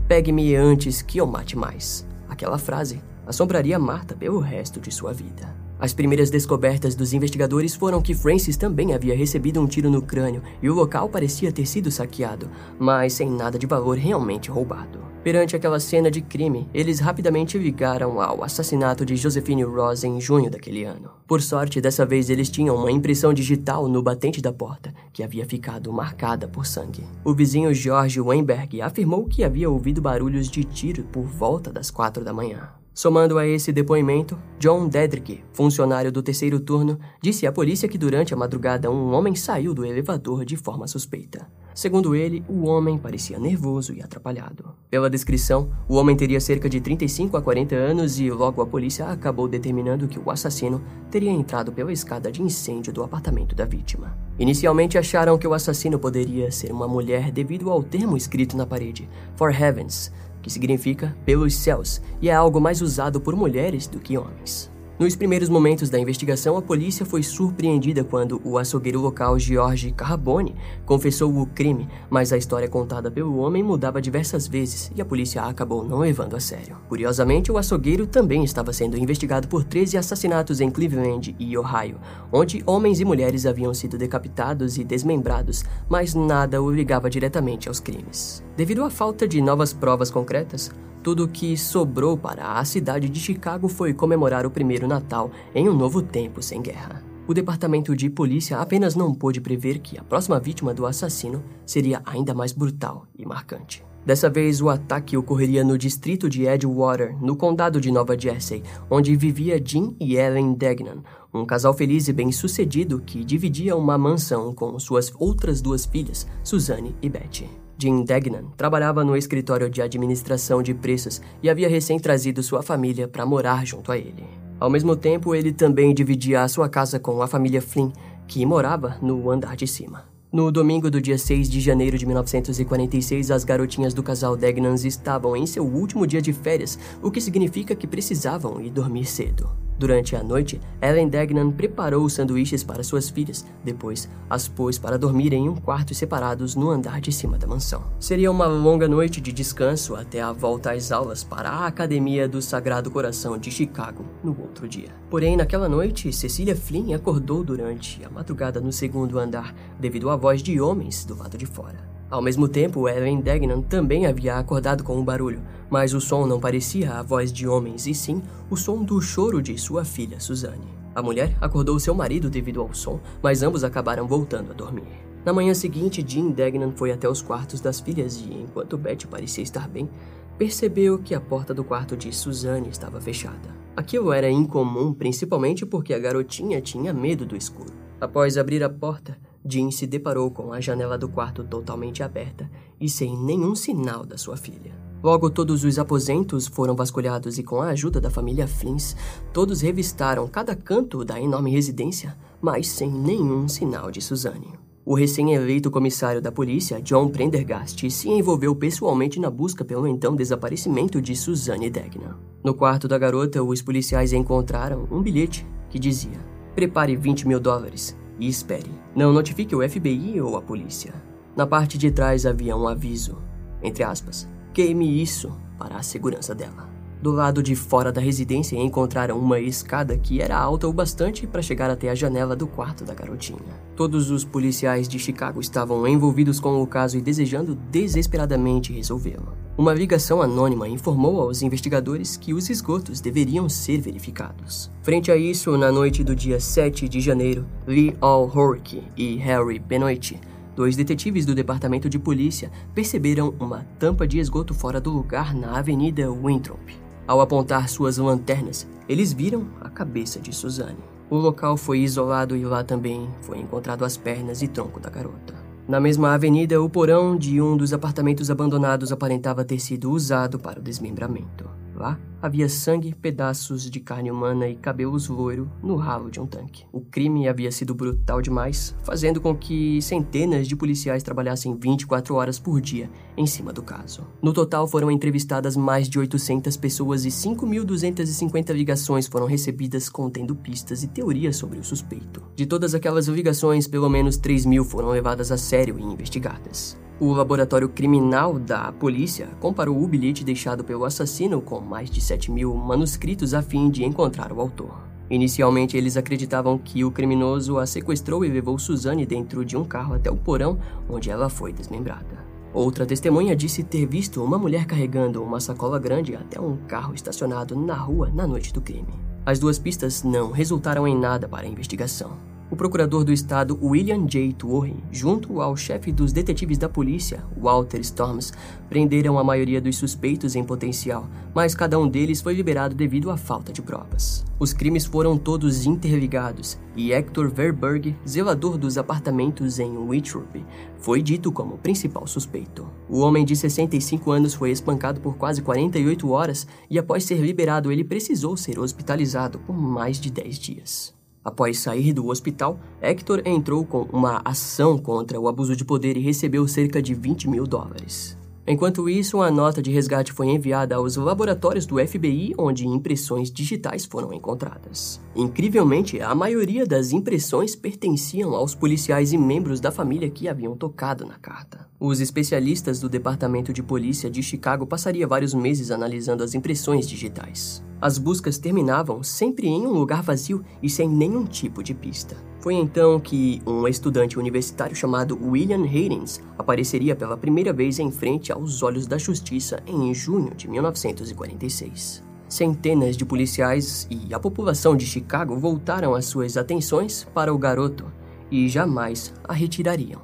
Pegue-me 0.07 0.55
antes 0.57 1.01
que 1.01 1.17
eu 1.17 1.27
mate 1.27 1.57
mais. 1.57 2.07
Aquela 2.29 2.59
frase 2.59 3.01
assombraria 3.27 3.79
Marta 3.79 4.15
pelo 4.15 4.41
resto 4.41 4.79
de 4.79 4.91
sua 4.91 5.15
vida. 5.15 5.62
As 5.83 5.93
primeiras 5.93 6.31
descobertas 6.31 6.95
dos 6.95 7.13
investigadores 7.13 7.75
foram 7.75 8.01
que 8.01 8.15
Francis 8.15 8.57
também 8.57 8.95
havia 8.95 9.17
recebido 9.17 9.61
um 9.61 9.67
tiro 9.67 9.91
no 9.91 10.01
crânio 10.01 10.41
e 10.63 10.71
o 10.71 10.75
local 10.75 11.09
parecia 11.09 11.51
ter 11.51 11.67
sido 11.67 11.91
saqueado, 11.91 12.49
mas 12.79 13.15
sem 13.15 13.29
nada 13.29 13.59
de 13.59 13.67
valor 13.67 13.99
realmente 13.99 14.49
roubado. 14.49 15.01
Perante 15.25 15.57
aquela 15.57 15.81
cena 15.81 16.09
de 16.09 16.21
crime, 16.21 16.69
eles 16.73 17.01
rapidamente 17.01 17.59
ligaram 17.59 18.21
ao 18.21 18.45
assassinato 18.45 19.05
de 19.05 19.17
Josephine 19.17 19.65
Ross 19.65 20.05
em 20.05 20.21
junho 20.21 20.49
daquele 20.49 20.85
ano. 20.85 21.11
Por 21.27 21.43
sorte, 21.43 21.81
dessa 21.81 22.07
vez 22.07 22.31
eles 22.31 22.49
tinham 22.49 22.77
uma 22.77 22.93
impressão 22.93 23.35
digital 23.35 23.89
no 23.89 24.05
batente 24.05 24.41
da 24.41 24.53
porta, 24.53 24.95
que 25.13 25.25
havia 25.25 25.45
ficado 25.45 25.93
marcada 25.93 26.47
por 26.47 26.65
sangue. 26.65 27.03
O 27.25 27.35
vizinho 27.35 27.75
George 27.75 28.21
Weinberg 28.21 28.81
afirmou 28.81 29.25
que 29.25 29.43
havia 29.43 29.69
ouvido 29.69 30.01
barulhos 30.01 30.49
de 30.49 30.63
tiro 30.63 31.03
por 31.11 31.25
volta 31.25 31.73
das 31.73 31.91
quatro 31.91 32.23
da 32.23 32.33
manhã. 32.33 32.69
Somando 32.95 33.39
a 33.39 33.47
esse 33.47 33.73
depoimento, 33.73 34.39
John 34.59 34.87
Dedrick, 34.87 35.43
funcionário 35.55 36.13
do 36.13 36.23
terceiro 36.23 36.61
turno, 36.61 36.99
disse 37.23 37.47
à 37.47 37.53
polícia 37.53 37.89
que 37.89 37.97
durante 37.97 38.35
a 38.35 38.37
madrugada 38.37 38.91
um 38.91 39.15
homem 39.15 39.35
saiu 39.35 39.73
do 39.73 39.83
elevador 39.83 40.45
de 40.45 40.59
forma 40.59 40.87
suspeita. 40.87 41.49
Segundo 41.75 42.15
ele, 42.15 42.45
o 42.47 42.67
homem 42.67 42.99
parecia 42.99 43.39
nervoso 43.39 43.95
e 43.95 44.03
atrapalhado. 44.03 44.75
Pela 44.91 45.09
descrição, 45.09 45.71
o 45.89 45.97
homem 45.97 46.15
teria 46.15 46.39
cerca 46.39 46.69
de 46.69 46.83
35 46.83 47.35
a 47.35 47.41
40 47.41 47.75
anos 47.75 48.21
e 48.21 48.31
logo 48.31 48.61
a 48.61 48.67
polícia 48.67 49.07
acabou 49.07 49.49
determinando 49.49 50.07
que 50.07 50.19
o 50.19 50.31
assassino 50.31 50.83
teria 51.11 51.31
entrado 51.31 51.73
pela 51.73 51.91
escada 51.91 52.31
de 52.31 52.43
incêndio 52.43 52.93
do 52.93 53.03
apartamento 53.03 53.55
da 53.55 53.65
vítima. 53.65 54.15
Inicialmente 54.39 54.99
acharam 54.99 55.39
que 55.39 55.47
o 55.47 55.55
assassino 55.55 55.99
poderia 55.99 56.51
ser 56.51 56.71
uma 56.73 56.87
mulher 56.87 57.31
devido 57.31 57.71
ao 57.71 57.83
termo 57.83 58.19
escrito 58.19 58.55
na 58.55 58.67
parede, 58.67 59.09
For 59.35 59.51
Heavens, 59.51 60.13
que 60.43 60.51
significa 60.51 61.17
pelos 61.25 61.55
céus, 61.55 62.03
e 62.21 62.29
é 62.29 62.35
algo 62.35 62.61
mais 62.61 62.83
usado 62.83 63.21
por 63.21 63.37
mulheres 63.37 63.87
do 63.87 64.01
que 64.01 64.19
homens. 64.19 64.72
Nos 64.99 65.17
primeiros 65.17 65.49
momentos 65.49 65.89
da 65.89 65.99
investigação, 65.99 66.57
a 66.57 66.63
polícia 66.63 67.05
foi 67.07 67.23
surpreendida 67.23 68.05
quando 68.05 68.41
o 68.45 68.59
açougueiro 68.59 69.01
local 69.01 69.39
George 69.39 69.91
Carbone 69.91 70.55
confessou 70.85 71.35
o 71.35 71.47
crime, 71.47 71.89
mas 72.11 72.33
a 72.33 72.37
história 72.37 72.69
contada 72.69 73.11
pelo 73.11 73.39
homem 73.39 73.63
mudava 73.63 74.03
diversas 74.03 74.47
vezes 74.47 74.93
e 74.95 75.01
a 75.01 75.05
polícia 75.05 75.43
acabou 75.43 75.83
não 75.83 76.01
levando 76.01 76.37
a 76.37 76.41
sério. 76.41 76.77
Curiosamente, 76.89 77.51
o 77.51 77.57
açougueiro 77.57 78.07
também 78.07 78.45
estava 78.45 78.73
sendo 78.73 78.99
investigado 78.99 79.49
por 79.49 79.65
13 79.65 79.97
assassinatos 79.97 80.61
em 80.61 80.71
Cleveland 80.71 81.35
e 81.39 81.57
Ohio, 81.57 81.99
onde 82.31 82.63
homens 82.67 83.01
e 83.01 83.05
mulheres 83.05 83.47
haviam 83.47 83.73
sido 83.73 83.97
decapitados 83.97 84.77
e 84.77 84.85
desmembrados, 84.85 85.65
mas 85.89 86.15
nada 86.15 86.63
o 86.63 86.71
ligava 86.71 87.09
diretamente 87.09 87.67
aos 87.67 87.81
crimes. 87.81 88.45
Devido 88.57 88.85
à 88.85 88.91
falta 88.91 89.27
de 89.27 89.41
novas 89.41 89.73
provas 89.73 90.11
concretas, 90.11 90.71
tudo 91.03 91.25
o 91.25 91.29
que 91.29 91.57
sobrou 91.57 92.17
para 92.17 92.59
a 92.59 92.65
cidade 92.65 93.09
de 93.09 93.19
Chicago 93.19 93.69
foi 93.69 93.93
comemorar 93.93 94.47
o 94.47 94.51
primeiro 94.51 94.87
Natal 94.87 95.31
em 95.55 95.69
um 95.69 95.75
novo 95.75 96.01
tempo 96.01 96.43
sem 96.43 96.63
guerra. 96.63 97.03
O 97.27 97.35
departamento 97.35 97.95
de 97.95 98.11
polícia 98.11 98.59
apenas 98.59 98.95
não 98.95 99.15
pôde 99.15 99.41
prever 99.41 99.79
que 99.79 99.99
a 99.99 100.03
próxima 100.03 100.41
vítima 100.41 100.75
do 100.75 100.87
assassino 100.87 101.43
seria 101.65 102.03
ainda 102.05 102.35
mais 102.35 102.53
brutal 102.53 103.07
e 103.17 103.25
marcante. 103.25 103.85
Dessa 104.05 104.29
vez, 104.29 104.61
o 104.61 104.69
ataque 104.69 105.17
ocorreria 105.17 105.63
no 105.63 105.79
distrito 105.79 106.29
de 106.29 106.45
Edgewater, 106.45 107.17
no 107.21 107.37
condado 107.37 107.81
de 107.81 107.93
Nova 107.93 108.19
Jersey, 108.19 108.63
onde 108.91 109.15
vivia 109.15 109.63
Jim 109.65 109.97
e 110.01 110.17
Ellen 110.17 110.55
Degnan, 110.55 111.03
um 111.33 111.47
casal 111.47 111.73
feliz 111.73 112.09
e 112.09 112.13
bem-sucedido 112.13 113.01
que 113.01 113.25
dividia 113.25 113.77
uma 113.77 113.97
mansão 113.97 114.53
com 114.53 114.77
suas 114.81 115.13
outras 115.17 115.61
duas 115.61 115.87
filhas, 115.87 116.27
Suzanne 116.43 116.97
e 117.01 117.09
Betty. 117.09 117.62
Jim 117.79 118.05
Degnan 118.05 118.45
trabalhava 118.57 119.05
no 119.05 119.17
escritório 119.17 119.69
de 119.69 119.83
administração 119.83 120.63
de 120.63 120.75
preços 120.75 121.21
e 121.43 121.51
havia 121.51 121.69
recém 121.69 121.99
trazido 121.99 122.43
sua 122.43 122.63
família 122.63 123.09
para 123.09 123.27
morar 123.27 123.67
junto 123.67 123.91
a 123.91 123.99
ele. 123.99 124.25
Ao 124.61 124.71
mesmo 124.71 124.95
tempo, 124.95 125.35
ele 125.35 125.53
também 125.53 125.93
dividia 125.93 126.43
a 126.43 126.49
sua 126.49 126.69
casa 126.69 126.99
com 126.99 127.21
a 127.21 127.27
família 127.27 127.61
Flynn, 127.61 127.91
que 128.29 128.47
morava 128.47 128.97
no 129.03 129.31
andar 129.31 129.57
de 129.57 129.67
cima. 129.67 130.05
No 130.33 130.51
domingo 130.51 130.91
do 130.91 130.99
dia 130.99 131.19
6 131.19 131.51
de 131.51 131.61
janeiro 131.61 131.99
de 131.99 132.07
1946, 132.07 133.31
as 133.31 133.45
garotinhas 133.45 133.93
do 133.93 134.03
casal 134.03 134.35
Degnans 134.35 134.85
estavam 134.85 135.37
em 135.37 135.45
seu 135.45 135.63
último 135.63 136.07
dia 136.07 136.23
de 136.23 136.33
férias, 136.33 136.79
o 137.03 137.11
que 137.11 137.21
significa 137.21 137.75
que 137.75 137.87
precisavam 137.87 138.59
ir 138.59 138.71
dormir 138.71 139.05
cedo. 139.05 139.51
Durante 139.83 140.15
a 140.15 140.23
noite, 140.23 140.61
Ellen 140.81 141.09
Degnan 141.09 141.51
preparou 141.51 142.05
os 142.05 142.13
sanduíches 142.13 142.63
para 142.63 142.85
suas 142.85 143.11
filhas, 143.11 143.45
depois 143.65 144.09
as 144.31 144.47
pôs 144.47 144.79
para 144.79 144.97
dormir 144.97 145.33
em 145.33 145.49
um 145.49 145.57
quarto 145.57 145.93
separados 145.93 146.55
no 146.55 146.71
andar 146.71 147.01
de 147.01 147.11
cima 147.11 147.37
da 147.37 147.49
mansão. 147.49 147.83
Seria 147.99 148.31
uma 148.31 148.47
longa 148.47 148.87
noite 148.87 149.21
de 149.21 149.33
descanso 149.33 149.97
até 149.97 150.23
a 150.23 150.31
volta 150.31 150.71
às 150.71 150.93
aulas 150.93 151.25
para 151.25 151.51
a 151.51 151.67
Academia 151.67 152.29
do 152.29 152.41
Sagrado 152.41 152.93
Coração 152.93 153.37
de 153.37 153.51
Chicago 153.51 154.05
no 154.23 154.41
outro 154.41 154.69
dia. 154.69 154.91
Porém, 155.11 155.37
naquela 155.37 155.69
noite, 155.69 156.13
Cecília 156.13 156.55
Flynn 156.55 156.95
acordou 156.95 157.43
durante 157.43 158.05
a 158.05 158.09
madrugada 158.09 158.61
no 158.61 158.73
segundo 158.73 159.19
andar, 159.19 159.53
devido 159.81 160.11
à 160.11 160.17
voz 160.17 160.45
de 160.45 160.61
homens 160.61 161.05
do 161.05 161.19
lado 161.19 161.37
de 161.37 161.45
fora. 161.45 161.91
Ao 162.13 162.21
mesmo 162.21 162.47
tempo, 162.47 162.87
Ellen 162.87 163.23
Degnan 163.23 163.63
também 163.63 164.05
havia 164.05 164.37
acordado 164.37 164.85
com 164.85 165.01
o 165.01 165.03
barulho, 165.03 165.41
mas 165.71 165.95
o 165.95 166.01
som 166.01 166.27
não 166.27 166.39
parecia 166.39 166.93
a 166.93 167.03
voz 167.03 167.33
de 167.33 167.49
homens, 167.49 167.87
e 167.87 167.95
sim 167.95 168.21
o 168.51 168.57
som 168.57 168.85
do 168.85 169.01
choro 169.01 169.41
de 169.41 169.57
sua 169.57 169.83
filha, 169.83 170.21
Suzanne. 170.21 170.69
A 170.95 171.01
mulher 171.03 171.35
acordou 171.41 171.81
seu 171.81 171.95
marido 171.95 172.29
devido 172.29 172.61
ao 172.61 172.75
som, 172.75 173.01
mas 173.23 173.43
ambos 173.43 173.65
acabaram 173.65 174.07
voltando 174.07 174.51
a 174.51 174.55
dormir. 174.55 174.85
Na 175.25 175.33
manhã 175.33 175.55
seguinte, 175.55 176.05
Jean 176.07 176.29
Degnan 176.33 176.73
foi 176.73 176.93
até 176.93 177.09
os 177.09 177.23
quartos 177.23 177.63
das 177.63 177.81
filhas 177.81 178.19
e, 178.19 178.31
enquanto 178.31 178.77
Betty 178.77 179.07
parecia 179.07 179.43
estar 179.43 179.67
bem, 179.67 179.89
percebeu 180.37 180.99
que 180.99 181.15
a 181.15 181.21
porta 181.21 181.55
do 181.55 181.65
quarto 181.65 181.97
de 181.97 182.15
Suzanne 182.15 182.69
estava 182.69 183.01
fechada. 183.01 183.57
Aquilo 183.75 184.13
era 184.13 184.31
incomum, 184.31 184.93
principalmente 184.93 185.65
porque 185.65 185.95
a 185.95 185.99
garotinha 185.99 186.61
tinha 186.61 186.93
medo 186.93 187.25
do 187.25 187.35
escuro. 187.35 187.73
Após 187.99 188.37
abrir 188.37 188.63
a 188.63 188.69
porta, 188.69 189.17
Jean 189.45 189.71
se 189.71 189.87
deparou 189.87 190.31
com 190.31 190.53
a 190.53 190.61
janela 190.61 190.97
do 190.97 191.09
quarto 191.09 191.43
totalmente 191.45 192.03
aberta 192.03 192.51
e 192.81 192.89
sem 192.89 193.17
nenhum 193.17 193.55
sinal 193.55 194.05
da 194.05 194.17
sua 194.17 194.37
filha. 194.37 194.75
Logo, 195.03 195.29
todos 195.29 195.65
os 195.65 195.79
aposentos 195.81 196.47
foram 196.47 196.77
vasculhados 196.77 197.37
e, 197.37 197.43
com 197.43 197.61
a 197.61 197.69
ajuda 197.69 198.01
da 198.01 198.09
família 198.09 198.47
Flins, 198.47 198.95
todos 199.33 199.61
revistaram 199.61 200.29
cada 200.29 200.55
canto 200.55 201.05
da 201.05 201.21
enorme 201.21 201.51
residência, 201.51 202.17
mas 202.41 202.69
sem 202.69 202.89
nenhum 202.89 203.49
sinal 203.49 203.91
de 203.91 204.01
Suzanne. 204.01 204.63
O 204.85 204.95
recém-eleito 204.95 205.71
comissário 205.71 206.21
da 206.21 206.31
polícia, 206.31 206.81
John 206.81 207.09
Prendergast, 207.09 207.89
se 207.91 208.09
envolveu 208.09 208.55
pessoalmente 208.55 209.21
na 209.21 209.31
busca 209.31 209.65
pelo 209.65 209.87
então 209.87 210.15
desaparecimento 210.15 211.01
de 211.01 211.15
Suzanne 211.15 211.71
Degnan. 211.71 212.19
No 212.43 212.55
quarto 212.55 212.87
da 212.89 212.99
garota, 212.99 213.43
os 213.43 213.63
policiais 213.63 214.13
encontraram 214.13 214.89
um 214.91 215.01
bilhete 215.01 215.47
que 215.71 215.79
dizia: 215.79 216.19
Prepare 216.55 216.97
20 216.97 217.29
mil 217.29 217.39
dólares 217.39 217.97
e 218.19 218.27
espere. 218.27 218.82
Não 218.95 219.13
notifique 219.13 219.57
o 219.57 219.69
FBI 219.69 220.21
ou 220.21 220.37
a 220.37 220.43
polícia. 220.43 220.93
Na 221.35 221.47
parte 221.47 221.79
de 221.79 221.91
trás 221.91 222.27
havia 222.27 222.57
um 222.57 222.69
aviso, 222.69 223.23
entre 223.63 223.83
aspas, 223.83 224.29
queime 224.53 225.03
isso 225.03 225.35
para 225.59 225.77
a 225.77 225.83
segurança 225.83 226.35
dela. 226.35 226.72
Do 227.03 227.11
lado 227.11 227.43
de 227.43 227.57
fora 227.57 227.91
da 227.91 228.01
residência 228.01 228.57
encontraram 228.57 229.19
uma 229.19 229.41
escada 229.41 229.99
que 229.99 230.23
era 230.23 230.39
alta 230.39 230.69
o 230.69 230.73
bastante 230.73 231.27
para 231.27 231.43
chegar 231.43 231.69
até 231.69 231.91
a 231.91 231.97
janela 231.97 232.37
do 232.37 232.47
quarto 232.47 232.85
da 232.85 232.95
garotinha. 232.95 233.41
Todos 233.75 234.09
os 234.09 234.25
policiais 234.25 234.87
de 234.87 235.01
Chicago 235.01 235.41
estavam 235.41 235.85
envolvidos 235.89 236.39
com 236.39 236.63
o 236.63 236.67
caso 236.67 236.97
e 236.97 237.01
desejando 237.01 237.57
desesperadamente 237.73 238.73
resolvê-lo. 238.73 239.37
Uma 239.59 239.75
ligação 239.75 240.23
anônima 240.23 240.69
informou 240.69 241.21
aos 241.21 241.43
investigadores 241.43 242.17
que 242.17 242.33
os 242.33 242.49
esgotos 242.49 243.01
deveriam 243.01 243.49
ser 243.49 243.81
verificados. 243.81 244.71
Frente 244.85 245.11
a 245.11 245.17
isso, 245.17 245.59
na 245.59 245.73
noite 245.73 246.05
do 246.05 246.15
dia 246.15 246.39
7 246.39 246.89
de 246.89 247.01
janeiro, 247.01 247.45
Lee 247.67 247.97
Allhork 248.01 248.81
e 248.97 249.17
Harry 249.17 249.59
Benoit 249.59 250.21
Dois 250.55 250.77
detetives 250.77 251.25
do 251.25 251.35
departamento 251.35 251.89
de 251.89 251.99
polícia 251.99 252.51
perceberam 252.75 253.35
uma 253.41 253.67
tampa 253.79 254.07
de 254.07 254.19
esgoto 254.19 254.53
fora 254.53 254.81
do 254.81 254.91
lugar 254.91 255.35
na 255.35 255.59
Avenida 255.59 256.11
Winthrop. 256.11 256.82
Ao 257.07 257.21
apontar 257.21 257.69
suas 257.69 257.99
lanternas, 257.99 258.67
eles 258.89 259.13
viram 259.13 259.47
a 259.61 259.69
cabeça 259.69 260.21
de 260.21 260.33
Suzanne. 260.35 260.79
O 261.11 261.17
local 261.17 261.57
foi 261.57 261.81
isolado 261.81 262.37
e 262.37 262.45
lá 262.45 262.65
também 262.65 263.09
foi 263.23 263.39
encontrado 263.39 263.85
as 263.85 263.97
pernas 263.97 264.41
e 264.43 264.49
tronco 264.49 264.81
da 264.81 264.89
garota. 264.89 265.35
Na 265.69 265.79
mesma 265.79 266.15
avenida, 266.15 266.61
o 266.61 266.69
porão 266.69 267.17
de 267.17 267.41
um 267.41 267.57
dos 267.57 267.73
apartamentos 267.73 268.31
abandonados 268.31 268.93
aparentava 268.93 269.45
ter 269.45 269.59
sido 269.59 269.91
usado 269.91 270.39
para 270.39 270.59
o 270.59 270.63
desmembramento. 270.63 271.49
Lá 271.75 271.99
havia 272.23 272.49
sangue, 272.49 272.95
pedaços 272.95 273.69
de 273.69 273.81
carne 273.81 274.09
humana 274.11 274.49
e 274.49 274.55
cabelos 274.55 275.09
loiro 275.09 275.51
no 275.61 275.75
ralo 275.75 276.09
de 276.09 276.21
um 276.21 276.27
tanque. 276.27 276.65
O 276.73 276.81
crime 276.81 277.29
havia 277.29 277.51
sido 277.51 277.75
brutal 277.75 278.23
demais, 278.23 278.77
fazendo 278.85 279.21
com 279.21 279.37
que 279.37 279.83
centenas 279.83 280.47
de 280.47 280.55
policiais 280.55 281.03
trabalhassem 281.03 281.59
24 281.59 282.15
horas 282.15 282.39
por 282.39 282.61
dia 282.61 282.89
em 283.17 283.27
cima 283.27 283.53
do 283.53 283.63
caso. 283.63 284.07
No 284.23 284.33
total 284.33 284.69
foram 284.69 284.91
entrevistadas 284.91 285.57
mais 285.57 285.89
de 285.89 285.99
800 285.99 286.57
pessoas 286.57 287.05
e 287.05 287.09
5.250 287.09 288.53
ligações 288.53 289.09
foram 289.09 289.27
recebidas 289.27 289.89
contendo 289.89 290.37
pistas 290.37 290.85
e 290.85 290.89
teorias 290.89 291.37
sobre 291.37 291.59
o 291.59 291.65
suspeito. 291.65 292.23
De 292.37 292.47
todas 292.47 292.75
aquelas 292.75 293.09
ligações, 293.09 293.67
pelo 293.67 293.89
menos 293.89 294.17
3 294.17 294.47
mil 294.47 294.65
foram 294.65 294.91
levadas 294.91 295.33
a 295.33 295.37
sério 295.37 295.77
e 295.79 295.83
investigadas. 295.83 296.81
O 297.03 297.13
laboratório 297.13 297.69
criminal 297.69 298.39
da 298.39 298.71
polícia 298.71 299.27
comparou 299.41 299.83
o 299.83 299.89
bilhete 299.89 300.23
deixado 300.23 300.63
pelo 300.63 300.85
assassino 300.85 301.43
com 301.43 301.61
mais 301.61 301.91
de 301.91 302.01
7 302.13 302.31
mil 302.31 302.55
manuscritos 302.55 303.33
a 303.33 303.41
fim 303.41 303.71
de 303.71 303.85
encontrar 303.85 304.33
o 304.33 304.41
autor. 304.41 304.83
Inicialmente, 305.09 305.79
eles 305.79 305.97
acreditavam 305.97 306.59
que 306.59 306.85
o 306.85 306.91
criminoso 306.91 307.59
a 307.59 307.67
sequestrou 307.67 308.23
e 308.23 308.29
levou 308.29 308.59
Suzanne 308.59 309.07
dentro 309.07 309.47
de 309.47 309.57
um 309.57 309.65
carro 309.65 309.95
até 309.95 310.11
o 310.11 310.17
porão 310.17 310.59
onde 310.91 311.11
ela 311.11 311.31
foi 311.31 311.55
desmembrada. 311.55 312.23
Outra 312.53 312.85
testemunha 312.85 313.35
disse 313.35 313.63
ter 313.63 313.87
visto 313.87 314.23
uma 314.23 314.37
mulher 314.37 314.67
carregando 314.67 315.23
uma 315.23 315.41
sacola 315.41 315.79
grande 315.79 316.15
até 316.15 316.39
um 316.39 316.59
carro 316.69 316.95
estacionado 316.95 317.57
na 317.57 317.75
rua 317.75 318.11
na 318.13 318.27
noite 318.27 318.53
do 318.53 318.61
crime. 318.61 318.93
As 319.25 319.39
duas 319.39 319.59
pistas 319.59 320.03
não 320.03 320.33
resultaram 320.33 320.87
em 320.87 320.95
nada 320.95 321.27
para 321.27 321.47
a 321.47 321.51
investigação 321.51 322.32
o 322.53 322.57
procurador 322.57 323.03
do 323.03 323.15
estado 323.15 323.59
William 323.63 324.05
J. 324.05 324.35
Tworre, 324.35 324.77
junto 324.91 325.41
ao 325.41 325.57
chefe 325.57 325.91
dos 325.91 326.13
detetives 326.13 326.59
da 326.59 326.69
polícia, 326.69 327.25
Walter 327.35 327.81
Storms, 327.81 328.31
prenderam 328.69 329.19
a 329.19 329.25
maioria 329.25 329.59
dos 329.59 329.79
suspeitos 329.79 330.37
em 330.37 330.45
potencial, 330.45 331.09
mas 331.35 331.55
cada 331.55 331.79
um 331.79 331.89
deles 331.89 332.21
foi 332.21 332.35
liberado 332.35 332.75
devido 332.75 333.11
à 333.11 333.17
falta 333.17 333.55
de 333.55 333.63
provas. 333.63 334.23
Os 334.39 334.53
crimes 334.53 334.85
foram 334.85 335.17
todos 335.17 335.65
interligados 335.65 336.59
e 336.77 336.93
Hector 336.93 337.31
Verberg, 337.31 337.97
zelador 338.07 338.59
dos 338.59 338.77
apartamentos 338.77 339.59
em 339.59 339.75
Winthrop, 339.79 340.45
foi 340.77 341.01
dito 341.01 341.33
como 341.33 341.57
principal 341.57 342.07
suspeito. 342.07 342.69
O 342.87 342.99
homem 342.99 343.25
de 343.25 343.35
65 343.35 344.11
anos 344.11 344.35
foi 344.35 344.51
espancado 344.51 345.01
por 345.01 345.17
quase 345.17 345.41
48 345.41 346.11
horas 346.11 346.47
e, 346.69 346.79
após 346.79 347.05
ser 347.05 347.23
liberado, 347.23 347.73
ele 347.73 347.83
precisou 347.83 348.37
ser 348.37 348.59
hospitalizado 348.59 349.39
por 349.39 349.57
mais 349.57 349.99
de 349.99 350.11
10 350.11 350.39
dias. 350.39 351.02
Após 351.25 351.59
sair 351.59 351.93
do 351.93 352.09
hospital, 352.09 352.59
Hector 352.81 353.23
entrou 353.25 353.65
com 353.65 353.83
uma 353.93 354.21
ação 354.25 354.77
contra 354.77 355.21
o 355.21 355.29
abuso 355.29 355.55
de 355.55 355.65
poder 355.65 355.97
e 355.97 356.01
recebeu 356.01 356.49
cerca 356.49 356.83
de 356.83 356.95
20 356.95 357.29
mil 357.29 357.47
dólares. 357.47 358.19
Enquanto 358.45 358.89
isso, 358.89 359.19
uma 359.19 359.31
nota 359.31 359.63
de 359.63 359.71
resgate 359.71 360.13
foi 360.13 360.27
enviada 360.27 360.75
aos 360.75 360.97
laboratórios 360.97 361.65
do 361.65 361.79
FBI, 361.79 362.35
onde 362.37 362.67
impressões 362.67 363.31
digitais 363.31 363.85
foram 363.85 364.13
encontradas. 364.13 365.01
Incrivelmente, 365.15 366.01
a 366.01 366.15
maioria 366.15 366.65
das 366.65 366.93
impressões 366.93 367.55
pertenciam 367.55 368.35
aos 368.35 368.55
policiais 368.55 369.13
e 369.13 369.19
membros 369.19 369.61
da 369.61 369.71
família 369.71 370.09
que 370.09 370.27
haviam 370.27 370.57
tocado 370.57 371.05
na 371.05 371.19
carta. 371.19 371.69
Os 371.79 372.01
especialistas 372.01 372.81
do 372.81 372.89
Departamento 372.89 373.53
de 373.53 373.63
Polícia 373.63 374.09
de 374.09 374.23
Chicago 374.23 374.67
passariam 374.67 375.09
vários 375.09 375.35
meses 375.35 375.71
analisando 375.71 376.25
as 376.25 376.35
impressões 376.35 376.89
digitais. 376.89 377.63
As 377.81 377.99
buscas 377.99 378.39
terminavam 378.39 379.03
sempre 379.03 379.49
em 379.49 379.67
um 379.67 379.73
lugar 379.73 380.03
vazio 380.03 380.43
e 380.63 380.71
sem 380.71 380.89
nenhum 380.89 381.25
tipo 381.25 381.63
de 381.63 381.75
pista. 381.75 382.17
Foi 382.41 382.55
então 382.55 382.99
que 382.99 383.43
um 383.47 383.69
estudante 383.69 384.19
universitário 384.19 384.75
chamado 384.75 385.19
William 385.23 385.65
Haynes 385.65 386.23
apareceria 386.39 386.97
pela 386.97 387.17
primeira 387.17 387.53
vez 387.53 387.79
em 387.79 387.91
frente 387.91 388.33
aos 388.33 388.63
olhos 388.63 388.87
da 388.87 388.97
justiça 388.97 389.63
em 389.67 389.93
junho 389.93 390.35
de 390.35 390.49
1946. 390.49 392.12
Centenas 392.33 392.97
de 392.97 393.05
policiais 393.05 393.87
e 393.91 394.15
a 394.15 394.19
população 394.19 394.75
de 394.75 394.87
Chicago 394.87 395.37
voltaram 395.37 395.95
as 395.95 396.07
suas 396.07 396.39
atenções 396.39 397.07
para 397.13 397.31
o 397.31 397.37
garoto 397.37 397.93
e 398.31 398.49
jamais 398.49 399.13
a 399.23 399.35
retirariam. 399.35 400.01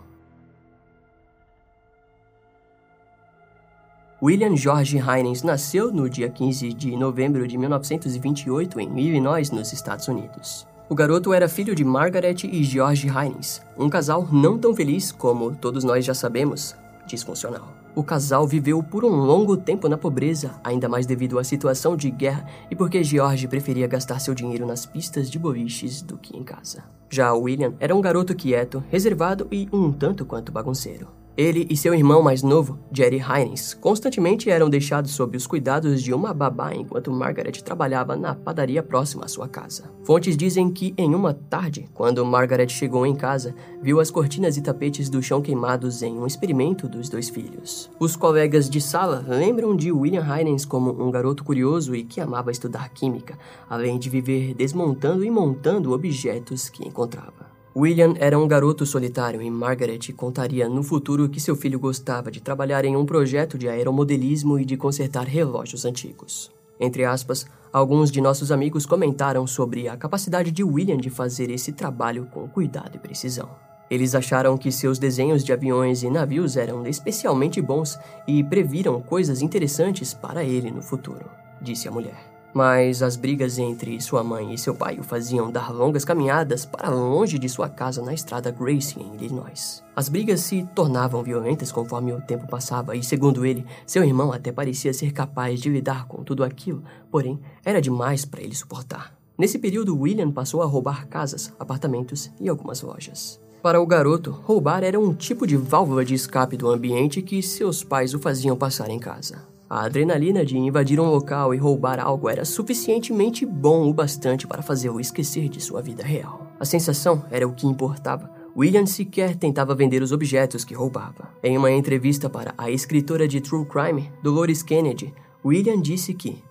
William 4.22 4.54
George 4.54 4.98
Heinens 4.98 5.42
nasceu 5.42 5.90
no 5.90 6.06
dia 6.06 6.28
15 6.28 6.74
de 6.74 6.94
novembro 6.98 7.48
de 7.48 7.56
1928 7.56 8.78
em 8.78 9.00
Illinois, 9.00 9.50
nos 9.50 9.72
Estados 9.72 10.06
Unidos. 10.06 10.66
O 10.86 10.94
garoto 10.94 11.32
era 11.32 11.48
filho 11.48 11.74
de 11.74 11.82
Margaret 11.82 12.44
e 12.44 12.62
George 12.62 13.08
Heinens, 13.08 13.62
um 13.74 13.88
casal 13.88 14.28
não 14.30 14.58
tão 14.58 14.76
feliz 14.76 15.10
como 15.10 15.56
todos 15.56 15.82
nós 15.82 16.04
já 16.04 16.12
sabemos, 16.12 16.76
disfuncional. 17.06 17.72
O 17.98 18.04
casal 18.04 18.46
viveu 18.46 18.80
por 18.80 19.04
um 19.04 19.08
longo 19.08 19.56
tempo 19.56 19.88
na 19.88 19.98
pobreza, 19.98 20.54
ainda 20.62 20.88
mais 20.88 21.04
devido 21.04 21.36
à 21.36 21.42
situação 21.42 21.96
de 21.96 22.12
guerra 22.12 22.46
e 22.70 22.76
porque 22.76 23.02
George 23.02 23.48
preferia 23.48 23.88
gastar 23.88 24.20
seu 24.20 24.34
dinheiro 24.34 24.64
nas 24.64 24.86
pistas 24.86 25.28
de 25.28 25.36
boliches 25.36 26.00
do 26.00 26.16
que 26.16 26.36
em 26.36 26.44
casa. 26.44 26.84
Já 27.10 27.34
William 27.34 27.74
era 27.80 27.96
um 27.96 28.00
garoto 28.00 28.36
quieto, 28.36 28.84
reservado 28.88 29.48
e 29.50 29.68
um 29.72 29.90
tanto 29.90 30.24
quanto 30.24 30.52
bagunceiro. 30.52 31.08
Ele 31.38 31.68
e 31.70 31.76
seu 31.76 31.94
irmão 31.94 32.20
mais 32.20 32.42
novo, 32.42 32.80
Jerry 32.92 33.20
Hines, 33.22 33.72
constantemente 33.72 34.50
eram 34.50 34.68
deixados 34.68 35.12
sob 35.12 35.36
os 35.36 35.46
cuidados 35.46 36.02
de 36.02 36.12
uma 36.12 36.34
babá 36.34 36.74
enquanto 36.74 37.12
Margaret 37.12 37.52
trabalhava 37.62 38.16
na 38.16 38.34
padaria 38.34 38.82
próxima 38.82 39.24
à 39.24 39.28
sua 39.28 39.46
casa. 39.46 39.88
Fontes 40.02 40.36
dizem 40.36 40.68
que, 40.68 40.92
em 40.98 41.14
uma 41.14 41.32
tarde, 41.32 41.88
quando 41.94 42.26
Margaret 42.26 42.68
chegou 42.68 43.06
em 43.06 43.14
casa, 43.14 43.54
viu 43.80 44.00
as 44.00 44.10
cortinas 44.10 44.56
e 44.56 44.62
tapetes 44.62 45.08
do 45.08 45.22
chão 45.22 45.40
queimados 45.40 46.02
em 46.02 46.18
um 46.18 46.26
experimento 46.26 46.88
dos 46.88 47.08
dois 47.08 47.28
filhos. 47.28 47.88
Os 48.00 48.16
colegas 48.16 48.68
de 48.68 48.80
sala 48.80 49.24
lembram 49.28 49.76
de 49.76 49.92
William 49.92 50.26
Hines 50.26 50.64
como 50.64 50.90
um 50.90 51.08
garoto 51.08 51.44
curioso 51.44 51.94
e 51.94 52.02
que 52.02 52.20
amava 52.20 52.50
estudar 52.50 52.88
química, 52.88 53.38
além 53.70 53.96
de 53.96 54.10
viver 54.10 54.54
desmontando 54.54 55.24
e 55.24 55.30
montando 55.30 55.92
objetos 55.92 56.68
que 56.68 56.84
encontrava. 56.84 57.57
William 57.78 58.14
era 58.18 58.36
um 58.36 58.48
garoto 58.48 58.84
solitário 58.84 59.40
e 59.40 59.48
Margaret 59.48 60.12
contaria 60.16 60.68
no 60.68 60.82
futuro 60.82 61.28
que 61.28 61.38
seu 61.38 61.54
filho 61.54 61.78
gostava 61.78 62.28
de 62.28 62.40
trabalhar 62.40 62.84
em 62.84 62.96
um 62.96 63.06
projeto 63.06 63.56
de 63.56 63.68
aeromodelismo 63.68 64.58
e 64.58 64.64
de 64.64 64.76
consertar 64.76 65.28
relógios 65.28 65.84
antigos. 65.84 66.50
Entre 66.80 67.04
aspas, 67.04 67.46
alguns 67.72 68.10
de 68.10 68.20
nossos 68.20 68.50
amigos 68.50 68.84
comentaram 68.84 69.46
sobre 69.46 69.86
a 69.86 69.96
capacidade 69.96 70.50
de 70.50 70.64
William 70.64 70.96
de 70.96 71.08
fazer 71.08 71.52
esse 71.52 71.70
trabalho 71.70 72.26
com 72.32 72.48
cuidado 72.48 72.96
e 72.96 72.98
precisão. 72.98 73.48
Eles 73.88 74.12
acharam 74.12 74.58
que 74.58 74.72
seus 74.72 74.98
desenhos 74.98 75.44
de 75.44 75.52
aviões 75.52 76.02
e 76.02 76.10
navios 76.10 76.56
eram 76.56 76.84
especialmente 76.84 77.62
bons 77.62 77.96
e 78.26 78.42
previram 78.42 79.00
coisas 79.00 79.40
interessantes 79.40 80.12
para 80.12 80.42
ele 80.42 80.72
no 80.72 80.82
futuro, 80.82 81.30
disse 81.62 81.86
a 81.86 81.92
mulher. 81.92 82.27
Mas 82.54 83.02
as 83.02 83.16
brigas 83.16 83.58
entre 83.58 84.00
sua 84.00 84.24
mãe 84.24 84.54
e 84.54 84.58
seu 84.58 84.74
pai 84.74 84.98
o 84.98 85.02
faziam 85.02 85.50
dar 85.50 85.72
longas 85.72 86.04
caminhadas 86.04 86.64
para 86.64 86.88
longe 86.88 87.38
de 87.38 87.48
sua 87.48 87.68
casa 87.68 88.02
na 88.02 88.14
estrada 88.14 88.50
Gracie, 88.50 89.02
em 89.02 89.14
Illinois. 89.14 89.84
As 89.94 90.08
brigas 90.08 90.40
se 90.40 90.66
tornavam 90.74 91.22
violentas 91.22 91.70
conforme 91.70 92.12
o 92.12 92.20
tempo 92.20 92.48
passava, 92.48 92.96
e 92.96 93.02
segundo 93.02 93.44
ele, 93.44 93.66
seu 93.86 94.02
irmão 94.02 94.32
até 94.32 94.50
parecia 94.50 94.94
ser 94.94 95.12
capaz 95.12 95.60
de 95.60 95.68
lidar 95.68 96.06
com 96.06 96.24
tudo 96.24 96.42
aquilo, 96.42 96.82
porém 97.10 97.38
era 97.64 97.80
demais 97.80 98.24
para 98.24 98.42
ele 98.42 98.54
suportar. 98.54 99.12
Nesse 99.36 99.58
período, 99.58 99.96
William 99.96 100.32
passou 100.32 100.62
a 100.62 100.66
roubar 100.66 101.06
casas, 101.06 101.52
apartamentos 101.60 102.30
e 102.40 102.48
algumas 102.48 102.80
lojas. 102.82 103.40
Para 103.62 103.80
o 103.80 103.86
garoto, 103.86 104.30
roubar 104.30 104.84
era 104.84 104.98
um 104.98 105.12
tipo 105.12 105.46
de 105.46 105.56
válvula 105.56 106.04
de 106.04 106.14
escape 106.14 106.56
do 106.56 106.68
ambiente 106.68 107.20
que 107.20 107.42
seus 107.42 107.82
pais 107.82 108.14
o 108.14 108.18
faziam 108.18 108.56
passar 108.56 108.88
em 108.88 108.98
casa. 108.98 109.47
A 109.70 109.84
adrenalina 109.84 110.46
de 110.46 110.56
invadir 110.56 110.98
um 110.98 111.10
local 111.10 111.52
e 111.52 111.58
roubar 111.58 112.00
algo 112.00 112.30
era 112.30 112.42
suficientemente 112.42 113.44
bom 113.44 113.86
o 113.86 113.92
bastante 113.92 114.46
para 114.46 114.62
fazê-lo 114.62 114.98
esquecer 114.98 115.48
de 115.50 115.60
sua 115.60 115.82
vida 115.82 116.02
real. 116.02 116.46
A 116.58 116.64
sensação 116.64 117.22
era 117.30 117.46
o 117.46 117.52
que 117.52 117.66
importava. 117.66 118.30
William 118.56 118.86
sequer 118.86 119.36
tentava 119.36 119.74
vender 119.74 120.02
os 120.02 120.10
objetos 120.10 120.64
que 120.64 120.74
roubava. 120.74 121.28
Em 121.42 121.58
uma 121.58 121.70
entrevista 121.70 122.30
para 122.30 122.54
a 122.56 122.70
escritora 122.70 123.28
de 123.28 123.42
True 123.42 123.66
Crime, 123.66 124.10
Dolores 124.22 124.62
Kennedy, 124.62 125.12
William 125.44 125.80
disse 125.82 126.14
que, 126.14 126.42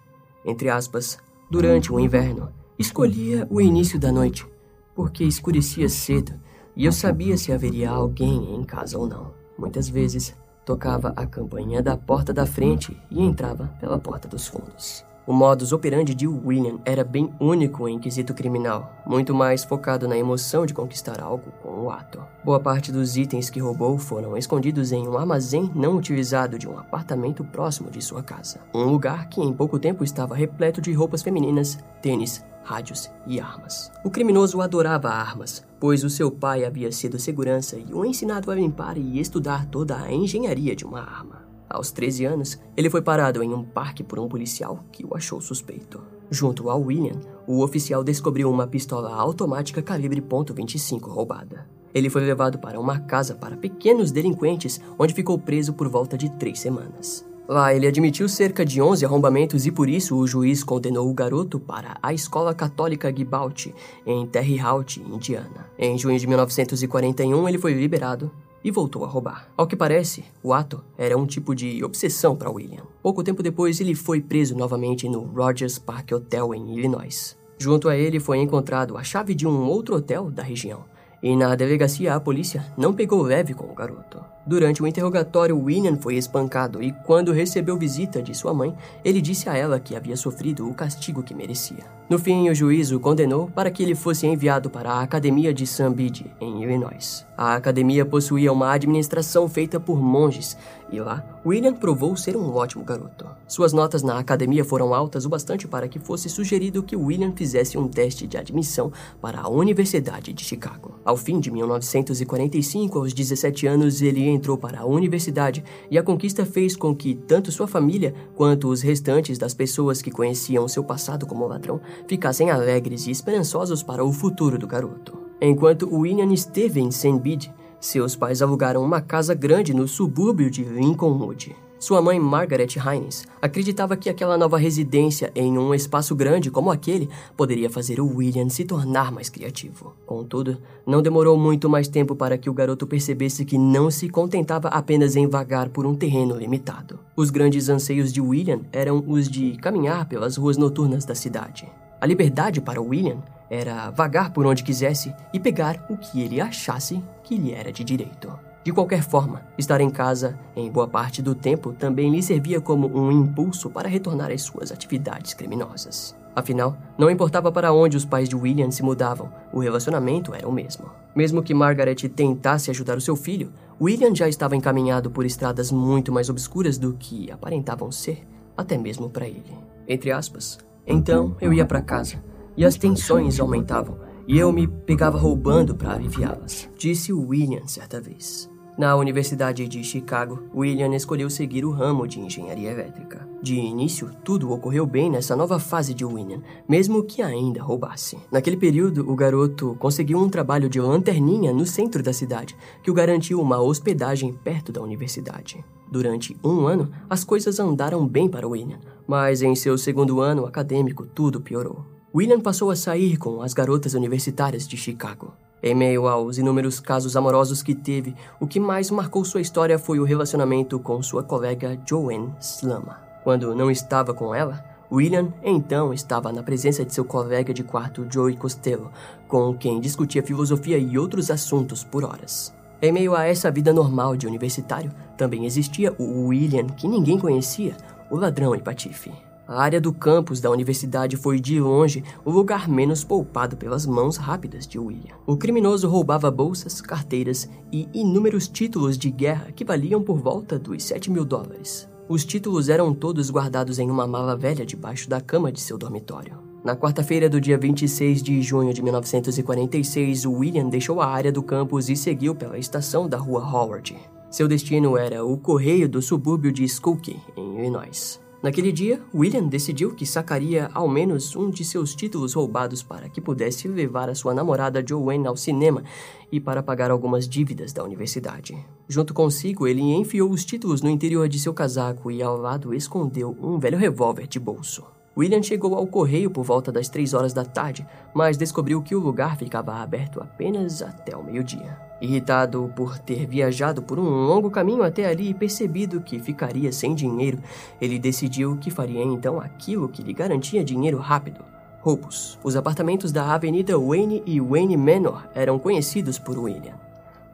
entre 0.46 0.70
aspas, 0.70 1.18
durante 1.50 1.92
o 1.92 2.00
inverno, 2.00 2.50
escolhia 2.78 3.48
o 3.50 3.60
início 3.60 4.00
da 4.00 4.12
noite, 4.12 4.46
porque 4.94 5.24
escurecia 5.24 5.90
cedo 5.90 6.34
e 6.76 6.86
eu 6.86 6.92
sabia 6.92 7.36
se 7.36 7.52
haveria 7.52 7.90
alguém 7.90 8.54
em 8.54 8.64
casa 8.64 8.96
ou 8.96 9.08
não. 9.08 9.34
Muitas 9.58 9.90
vezes, 9.90 10.36
tocava 10.68 11.14
a 11.16 11.26
campainha 11.26 11.82
da 11.82 11.96
porta 11.96 12.34
da 12.34 12.46
frente 12.46 13.02
e 13.10 13.24
entrava 13.24 13.72
pela 13.80 13.98
porta 13.98 14.28
dos 14.28 14.50
fundos. 14.50 15.06
O 15.26 15.32
modus 15.32 15.72
operandi 15.72 16.14
de 16.14 16.28
William 16.28 16.80
era 16.84 17.06
bem 17.06 17.34
único 17.40 17.88
em 17.88 17.98
quesito 17.98 18.34
criminal, 18.34 18.92
muito 19.06 19.34
mais 19.34 19.64
focado 19.64 20.10
na 20.10 20.18
emoção 20.18 20.66
de 20.66 20.74
conquistar 20.74 21.22
algo 21.22 21.52
com 21.64 21.84
o 21.84 21.90
ato. 21.90 22.22
Boa 22.44 22.60
parte 22.60 22.92
dos 22.92 23.16
itens 23.16 23.50
que 23.50 23.62
roubou 23.62 23.98
foram 23.98 24.36
escondidos 24.36 24.92
em 24.92 25.08
um 25.08 25.18
armazém 25.18 25.72
não 25.74 25.96
utilizado 25.96 26.60
de 26.60 26.68
um 26.68 26.78
apartamento 26.78 27.46
próximo 27.46 27.90
de 27.90 28.02
sua 28.02 28.22
casa. 28.22 28.60
Um 28.74 28.84
lugar 28.84 29.30
que 29.30 29.42
em 29.42 29.54
pouco 29.54 29.80
tempo 29.80 30.04
estava 30.04 30.36
repleto 30.36 30.82
de 30.82 30.92
roupas 30.92 31.22
femininas, 31.22 31.80
tênis, 32.02 32.44
rádios 32.68 33.10
e 33.26 33.40
armas. 33.40 33.90
O 34.04 34.10
criminoso 34.10 34.62
adorava 34.62 35.08
armas, 35.08 35.66
pois 35.80 36.04
o 36.04 36.10
seu 36.10 36.30
pai 36.30 36.66
havia 36.66 36.92
sido 36.92 37.18
segurança 37.18 37.78
e 37.78 37.94
o 37.94 38.04
ensinado 38.04 38.52
a 38.52 38.56
limpar 38.56 38.98
e 38.98 39.20
estudar 39.22 39.66
toda 39.68 39.96
a 39.96 40.12
engenharia 40.12 40.76
de 40.76 40.84
uma 40.84 41.00
arma. 41.00 41.48
Aos 41.70 41.92
13 41.92 42.26
anos, 42.26 42.60
ele 42.76 42.90
foi 42.90 43.02
parado 43.02 43.42
em 43.42 43.54
um 43.54 43.64
parque 43.64 44.04
por 44.04 44.20
um 44.20 44.28
policial 44.28 44.84
que 44.92 45.06
o 45.06 45.16
achou 45.16 45.40
suspeito. 45.40 46.04
Junto 46.30 46.70
ao 46.70 46.82
William, 46.82 47.22
o 47.48 47.64
oficial 47.64 48.04
descobriu 48.04 48.52
uma 48.52 48.68
pistola 48.68 49.16
automática 49.16 49.82
calibre 49.82 50.22
.25 50.22 51.10
roubada. 51.10 51.70
Ele 51.94 52.10
foi 52.10 52.26
levado 52.26 52.60
para 52.60 52.80
uma 52.80 53.00
casa 53.00 53.34
para 53.34 53.56
pequenos 53.56 54.12
delinquentes, 54.12 54.82
onde 55.00 55.14
ficou 55.14 55.40
preso 55.40 55.74
por 55.74 55.88
volta 55.88 56.18
de 56.18 56.30
três 56.32 56.60
semanas. 56.60 57.26
Lá, 57.48 57.74
ele 57.74 57.88
admitiu 57.88 58.28
cerca 58.28 58.66
de 58.66 58.82
11 58.82 59.06
arrombamentos 59.06 59.66
e 59.66 59.72
por 59.72 59.88
isso 59.88 60.18
o 60.18 60.28
juiz 60.28 60.66
condenou 60.66 61.10
o 61.10 61.14
garoto 61.14 61.58
para 61.58 61.98
a 62.04 62.14
Escola 62.14 62.54
Católica 62.54 63.14
Gibalt, 63.16 63.68
em 64.06 64.26
Terre 64.28 64.60
Haute, 64.60 65.02
Indiana. 65.02 65.66
Em 65.80 65.98
junho 65.98 66.20
de 66.20 66.28
1941, 66.28 67.48
ele 67.48 67.58
foi 67.58 67.74
liberado 67.74 68.30
e 68.62 68.70
voltou 68.70 69.06
a 69.06 69.08
roubar. 69.08 69.50
Ao 69.56 69.66
que 69.66 69.78
parece, 69.78 70.26
o 70.44 70.54
ato 70.54 70.84
era 70.98 71.18
um 71.18 71.26
tipo 71.26 71.56
de 71.56 71.82
obsessão 71.86 72.36
para 72.36 72.52
William. 72.52 72.84
Pouco 73.02 73.24
tempo 73.24 73.42
depois, 73.42 73.80
ele 73.80 73.96
foi 73.96 74.20
preso 74.20 74.54
novamente 74.54 75.08
no 75.08 75.22
Rogers 75.22 75.80
Park 75.80 76.12
Hotel 76.12 76.54
em 76.54 76.78
Illinois. 76.78 77.38
Junto 77.58 77.88
a 77.88 77.96
ele 77.96 78.20
foi 78.20 78.40
encontrado 78.40 78.98
a 78.98 79.04
chave 79.04 79.34
de 79.34 79.48
um 79.48 79.66
outro 79.66 79.96
hotel 79.96 80.30
da 80.30 80.44
região. 80.44 80.84
E 81.28 81.36
na 81.36 81.54
delegacia, 81.56 82.16
a 82.16 82.22
polícia 82.22 82.64
não 82.78 82.94
pegou 82.94 83.22
leve 83.22 83.54
com 83.54 83.66
o 83.66 83.76
garoto. 83.76 84.24
Durante 84.46 84.82
o 84.82 84.88
interrogatório, 84.88 85.62
William 85.62 85.98
foi 85.98 86.16
espancado 86.16 86.82
e, 86.82 86.94
quando 87.06 87.34
recebeu 87.34 87.76
visita 87.76 88.22
de 88.22 88.34
sua 88.34 88.54
mãe, 88.54 88.74
ele 89.04 89.20
disse 89.20 89.50
a 89.50 89.58
ela 89.58 89.78
que 89.78 89.94
havia 89.94 90.16
sofrido 90.16 90.66
o 90.70 90.74
castigo 90.74 91.22
que 91.22 91.34
merecia. 91.34 91.84
No 92.10 92.18
fim, 92.18 92.48
o 92.50 92.56
juiz 92.56 92.94
o 92.94 93.00
condenou 93.02 93.52
para 93.54 93.70
que 93.70 93.84
ele 93.84 93.94
fosse 93.94 94.26
enviado 94.26 94.70
para 94.70 94.90
a 94.90 95.02
Academia 95.02 95.54
de 95.54 95.68
St. 95.68 95.90
Bede, 95.90 96.32
em 96.40 96.64
Illinois. 96.64 97.26
A 97.38 97.56
academia 97.56 98.06
possuía 98.06 98.54
uma 98.54 98.72
administração 98.72 99.50
feita 99.50 99.82
por 99.82 100.02
monges, 100.02 100.58
e 100.92 101.00
lá, 101.00 101.24
William 101.46 101.74
provou 101.74 102.16
ser 102.16 102.36
um 102.38 102.54
ótimo 102.54 102.84
garoto. 102.84 103.26
Suas 103.48 103.74
notas 103.74 104.04
na 104.04 104.18
academia 104.18 104.64
foram 104.64 104.94
altas 104.94 105.26
o 105.26 105.30
bastante 105.30 105.68
para 105.68 105.88
que 105.88 106.00
fosse 106.00 106.30
sugerido 106.30 106.84
que 106.84 106.96
William 106.96 107.34
fizesse 107.36 107.78
um 107.78 107.88
teste 107.88 108.26
de 108.26 108.38
admissão 108.38 108.92
para 109.22 109.42
a 109.42 109.50
Universidade 109.50 110.34
de 110.34 110.44
Chicago. 110.44 111.00
Ao 111.04 111.18
fim 111.18 111.40
de 111.40 111.52
1945, 111.52 113.00
aos 113.00 113.14
17 113.14 113.68
anos, 113.68 114.02
ele 114.02 114.28
entrou 114.28 114.58
para 114.58 114.82
a 114.82 114.86
universidade 114.86 115.64
e 115.92 115.98
a 115.98 116.04
conquista 116.04 116.46
fez 116.46 116.76
com 116.76 116.96
que 116.96 117.16
tanto 117.16 117.52
sua 117.52 117.68
família 117.68 118.14
quanto 118.36 118.70
os 118.70 118.82
restantes 118.82 119.38
das 119.38 119.54
pessoas 119.54 120.02
que 120.02 120.12
conheciam 120.12 120.68
seu 120.68 120.84
passado 120.84 121.26
como 121.26 121.48
ladrão 121.48 121.82
ficassem 122.08 122.50
alegres 122.50 123.08
e 123.08 123.12
esperançosos 123.12 123.84
para 123.84 124.04
o 124.04 124.12
futuro 124.12 124.58
do 124.58 124.68
garoto. 124.68 125.18
Enquanto 125.40 125.94
William 125.94 126.34
esteve 126.34 126.80
em 126.80 126.90
St. 126.90 127.20
Bede, 127.20 127.54
seus 127.80 128.16
pais 128.16 128.42
alugaram 128.42 128.84
uma 128.84 129.02
casa 129.02 129.34
grande 129.34 129.74
no 129.74 129.88
subúrbio 129.88 130.50
de 130.50 130.64
Lincolnwood. 130.64 131.56
Sua 131.80 132.02
mãe, 132.02 132.20
Margaret 132.20 132.70
Hines, 132.76 133.28
acreditava 133.40 133.96
que 133.96 134.10
aquela 134.10 134.36
nova 134.36 134.58
residência 134.58 135.32
em 135.36 135.60
um 135.60 135.76
espaço 135.76 136.16
grande 136.16 136.50
como 136.50 136.72
aquele 136.72 137.08
poderia 137.36 137.70
fazer 137.70 138.00
o 138.00 138.16
William 138.16 138.50
se 138.50 138.66
tornar 138.66 139.12
mais 139.12 139.30
criativo. 139.30 139.94
Contudo, 140.04 140.58
não 140.88 141.04
demorou 141.04 141.38
muito 141.38 141.70
mais 141.70 141.88
tempo 141.88 142.16
para 142.16 142.36
que 142.36 142.50
o 142.50 142.54
garoto 142.54 142.88
percebesse 142.88 143.46
que 143.46 143.60
não 143.60 143.92
se 143.92 144.10
contentava 144.10 144.70
apenas 144.70 145.16
em 145.16 145.28
vagar 145.28 145.70
por 145.70 145.86
um 145.86 145.94
terreno 145.94 146.36
limitado. 146.36 147.00
Os 147.16 147.30
grandes 147.30 147.70
anseios 147.70 148.12
de 148.12 148.22
William 148.22 148.62
eram 148.72 149.04
os 149.08 149.30
de 149.30 149.56
caminhar 149.58 150.10
pelas 150.10 150.36
ruas 150.36 150.58
noturnas 150.58 151.06
da 151.06 151.14
cidade. 151.14 151.68
A 152.02 152.08
liberdade 152.08 152.60
para 152.60 152.82
William 152.82 153.22
era 153.50 153.90
vagar 153.92 154.32
por 154.32 154.46
onde 154.46 154.64
quisesse 154.64 155.14
e 155.34 155.40
pegar 155.40 155.86
o 155.90 155.98
que 155.98 156.22
ele 156.22 156.42
achasse 156.42 157.04
que 157.24 157.38
lhe 157.38 157.54
era 157.54 157.72
de 157.72 157.84
direito. 157.84 158.32
De 158.64 158.74
qualquer 158.74 159.02
forma, 159.02 159.44
estar 159.58 159.80
em 159.80 159.90
casa, 159.90 160.38
em 160.54 160.70
boa 160.70 160.88
parte 160.88 161.22
do 161.22 161.34
tempo, 161.34 161.72
também 161.72 162.12
lhe 162.12 162.22
servia 162.22 162.60
como 162.60 162.88
um 162.88 163.10
impulso 163.10 163.70
para 163.70 163.88
retornar 163.88 164.30
às 164.30 164.42
suas 164.42 164.74
atividades 164.74 165.34
criminosas. 165.34 166.14
Afinal, 166.36 166.78
não 166.98 167.10
importava 167.10 167.52
para 167.52 167.72
onde 167.72 167.98
os 167.98 168.06
pais 168.06 168.28
de 168.28 168.36
William 168.36 168.70
se 168.70 168.84
mudavam, 168.84 169.32
o 169.54 169.60
relacionamento 169.60 170.36
era 170.36 170.48
o 170.48 170.52
mesmo. 170.52 170.86
Mesmo 171.16 171.42
que 171.42 171.54
Margaret 171.54 171.96
tentasse 171.96 172.70
ajudar 172.70 172.98
o 172.98 173.02
seu 173.02 173.16
filho, 173.16 173.52
William 173.82 174.14
já 174.14 174.28
estava 174.28 174.56
encaminhado 174.56 175.10
por 175.10 175.26
estradas 175.26 175.72
muito 175.72 176.12
mais 176.12 176.30
obscuras 176.30 176.78
do 176.78 176.94
que 176.94 177.32
aparentavam 177.32 177.92
ser, 177.92 178.28
até 178.56 178.78
mesmo 178.78 179.10
para 179.10 179.28
ele. 179.28 179.58
Entre 179.88 180.12
aspas. 180.12 180.60
Então 180.86 181.36
eu 181.42 181.54
ia 181.54 181.66
para 181.66 181.82
casa, 181.82 182.22
e 182.58 182.66
as 182.66 182.76
tensões 182.76 183.40
aumentavam, 183.40 184.00
e 184.28 184.38
eu 184.38 184.52
me 184.52 184.68
pegava 184.68 185.18
roubando 185.18 185.76
para 185.76 185.94
aliviá-las, 185.94 186.68
disse 186.76 187.14
William 187.14 187.66
certa 187.68 188.02
vez. 188.02 188.50
Na 188.78 188.96
Universidade 188.96 189.68
de 189.68 189.84
Chicago, 189.84 190.44
William 190.54 190.96
escolheu 190.96 191.32
seguir 191.32 191.66
o 191.66 191.72
ramo 191.72 192.08
de 192.08 192.20
engenharia 192.20 192.70
elétrica. 192.70 193.28
De 193.42 193.56
início, 193.56 194.12
tudo 194.24 194.52
ocorreu 194.52 194.86
bem 194.86 195.10
nessa 195.10 195.36
nova 195.36 195.58
fase 195.58 195.96
de 195.96 196.06
William, 196.06 196.44
mesmo 196.70 197.04
que 197.04 197.24
ainda 197.24 197.64
roubasse. 197.64 198.20
Naquele 198.32 198.56
período, 198.56 199.10
o 199.10 199.16
garoto 199.16 199.76
conseguiu 199.80 200.20
um 200.20 200.30
trabalho 200.30 200.70
de 200.70 200.80
lanterninha 200.80 201.52
no 201.52 201.66
centro 201.66 202.04
da 202.04 202.14
cidade, 202.14 202.56
que 202.84 202.92
o 202.92 202.94
garantiu 202.94 203.42
uma 203.42 203.60
hospedagem 203.60 204.32
perto 204.32 204.72
da 204.72 204.82
universidade. 204.82 205.66
Durante 205.92 206.38
um 206.44 206.68
ano, 206.68 206.92
as 207.10 207.24
coisas 207.24 207.60
andaram 207.60 208.08
bem 208.08 208.30
para 208.30 208.48
William, 208.48 208.78
mas 209.08 209.42
em 209.42 209.56
seu 209.56 209.76
segundo 209.76 210.22
ano 210.22 210.46
acadêmico 210.46 211.04
tudo 211.04 211.42
piorou. 211.42 211.97
William 212.18 212.40
passou 212.40 212.72
a 212.72 212.76
sair 212.76 213.16
com 213.16 213.44
as 213.44 213.54
garotas 213.54 213.94
universitárias 213.94 214.68
de 214.68 214.76
Chicago. 214.76 215.36
Em 215.62 215.76
meio 215.76 216.08
aos 216.08 216.40
inúmeros 216.40 216.80
casos 216.80 217.16
amorosos 217.16 217.62
que 217.62 217.76
teve, 217.76 218.16
o 218.40 218.48
que 218.48 218.60
mais 218.60 218.90
marcou 218.90 219.24
sua 219.24 219.40
história 219.40 219.78
foi 219.78 220.00
o 220.00 220.04
relacionamento 220.04 220.80
com 220.80 221.00
sua 221.04 221.22
colega 221.22 221.80
Joanne 221.88 222.34
Slama. 222.42 223.00
Quando 223.24 223.54
não 223.54 223.70
estava 223.70 224.16
com 224.16 224.34
ela, 224.34 224.66
William 224.92 225.32
então 225.44 225.94
estava 225.94 226.34
na 226.34 226.42
presença 226.42 226.84
de 226.84 226.92
seu 226.92 227.06
colega 227.06 227.54
de 227.54 227.64
quarto 227.64 228.08
Joey 228.12 228.36
Costello, 228.36 228.90
com 229.28 229.56
quem 229.56 229.80
discutia 229.80 230.24
filosofia 230.24 230.80
e 230.80 230.98
outros 230.98 231.30
assuntos 231.30 231.84
por 231.84 232.04
horas. 232.04 232.52
Em 232.82 232.92
meio 232.92 233.14
a 233.14 233.26
essa 233.26 233.52
vida 233.52 233.72
normal 233.72 234.18
de 234.18 234.26
universitário, 234.26 234.92
também 235.16 235.46
existia 235.46 235.94
o 236.00 236.30
William 236.30 236.66
que 236.66 236.88
ninguém 236.88 237.20
conhecia, 237.20 237.78
o 238.10 238.18
ladrão 238.18 238.56
e 238.56 238.60
patife. 238.60 239.27
A 239.48 239.62
área 239.62 239.80
do 239.80 239.94
campus 239.94 240.42
da 240.42 240.52
universidade 240.52 241.16
foi 241.16 241.40
de 241.40 241.58
longe 241.58 242.04
o 242.26 242.32
lugar 242.32 242.68
menos 242.68 243.06
poupado 243.06 243.56
pelas 243.56 243.86
mãos 243.86 244.18
rápidas 244.18 244.68
de 244.68 244.78
William. 244.78 245.16
O 245.26 245.38
criminoso 245.38 245.88
roubava 245.88 246.30
bolsas, 246.30 246.82
carteiras 246.82 247.50
e 247.72 247.88
inúmeros 247.94 248.50
títulos 248.50 248.98
de 248.98 249.10
guerra 249.10 249.54
que 249.56 249.64
valiam 249.64 250.04
por 250.04 250.20
volta 250.20 250.60
dos 250.60 250.84
7 250.84 251.10
mil 251.10 251.24
dólares. 251.24 251.88
Os 252.10 252.26
títulos 252.26 252.68
eram 252.68 252.94
todos 252.94 253.32
guardados 253.32 253.80
em 253.80 253.90
uma 253.90 254.06
mala 254.06 254.36
velha 254.36 254.66
debaixo 254.66 255.10
da 255.10 255.22
cama 255.22 255.50
de 255.50 255.62
seu 255.62 255.78
dormitório. 255.78 256.40
Na 256.62 256.76
quarta-feira 256.76 257.30
do 257.30 257.40
dia 257.40 257.58
26 257.58 258.22
de 258.22 258.42
junho 258.42 258.74
de 258.74 258.82
1946, 258.82 260.26
William 260.26 260.68
deixou 260.68 261.00
a 261.00 261.08
área 261.08 261.32
do 261.32 261.42
campus 261.42 261.88
e 261.88 261.96
seguiu 261.96 262.36
pela 262.36 262.58
estação 262.58 263.08
da 263.08 263.18
rua 263.18 263.40
Howard. 263.40 263.98
Seu 264.30 264.46
destino 264.46 264.98
era 264.98 265.24
o 265.24 265.38
correio 265.38 265.88
do 265.88 266.02
subúrbio 266.02 266.52
de 266.52 266.66
Skokie, 266.66 267.22
em 267.38 267.60
Illinois. 267.60 268.27
Naquele 268.48 268.72
dia, 268.72 269.02
William 269.14 269.46
decidiu 269.46 269.94
que 269.94 270.06
sacaria 270.06 270.70
ao 270.74 270.88
menos 270.88 271.36
um 271.36 271.50
de 271.50 271.66
seus 271.66 271.94
títulos 271.94 272.34
roubados 272.34 272.82
para 272.82 273.10
que 273.10 273.20
pudesse 273.20 273.68
levar 273.68 274.10
a 274.10 274.16
sua 274.16 274.34
namorada 274.34 274.82
Joanne 274.82 275.28
ao 275.28 275.36
cinema 275.36 275.84
e 276.32 276.40
para 276.40 276.64
pagar 276.64 276.90
algumas 276.90 277.28
dívidas 277.28 277.74
da 277.74 277.84
universidade. 277.84 278.58
Junto 278.88 279.14
consigo, 279.14 279.68
ele 279.68 279.82
enfiou 279.82 280.32
os 280.32 280.46
títulos 280.46 280.82
no 280.82 280.90
interior 280.90 281.28
de 281.28 281.38
seu 281.38 281.54
casaco 281.54 282.10
e 282.10 282.24
ao 282.24 282.38
lado 282.38 282.74
escondeu 282.74 283.36
um 283.42 283.60
velho 283.60 283.78
revólver 283.78 284.28
de 284.28 284.40
bolso. 284.40 284.97
William 285.18 285.42
chegou 285.42 285.74
ao 285.74 285.88
correio 285.88 286.30
por 286.30 286.44
volta 286.44 286.72
das 286.72 286.90
três 286.90 287.16
horas 287.16 287.34
da 287.34 287.44
tarde, 287.44 287.88
mas 288.14 288.38
descobriu 288.38 288.84
que 288.84 288.94
o 288.94 289.00
lugar 289.00 289.36
ficava 289.36 289.74
aberto 289.74 290.22
apenas 290.22 290.84
até 290.84 291.18
o 291.18 291.24
meio-dia. 291.24 291.76
Irritado 292.00 292.72
por 292.76 293.00
ter 293.00 293.26
viajado 293.26 293.82
por 293.82 293.98
um 293.98 294.04
longo 294.04 294.52
caminho 294.52 294.84
até 294.84 295.08
ali 295.08 295.30
e 295.30 295.34
percebido 295.34 296.02
que 296.02 296.20
ficaria 296.20 296.72
sem 296.72 296.94
dinheiro, 296.94 297.40
ele 297.82 297.98
decidiu 297.98 298.58
que 298.58 298.70
faria 298.70 299.02
então 299.02 299.42
aquilo 299.42 299.90
que 299.90 300.04
lhe 300.04 300.14
garantia 300.14 300.64
dinheiro 300.64 301.00
rápido. 301.00 301.44
Roubos. 301.80 302.38
Os 302.44 302.56
apartamentos 302.56 303.12
da 303.12 303.34
Avenida 303.34 303.76
Wayne 303.76 304.22
e 304.24 304.40
Wayne 304.40 304.78
Manor 304.78 305.28
eram 305.34 305.58
conhecidos 305.58 306.20
por 306.20 306.38
William. 306.38 306.87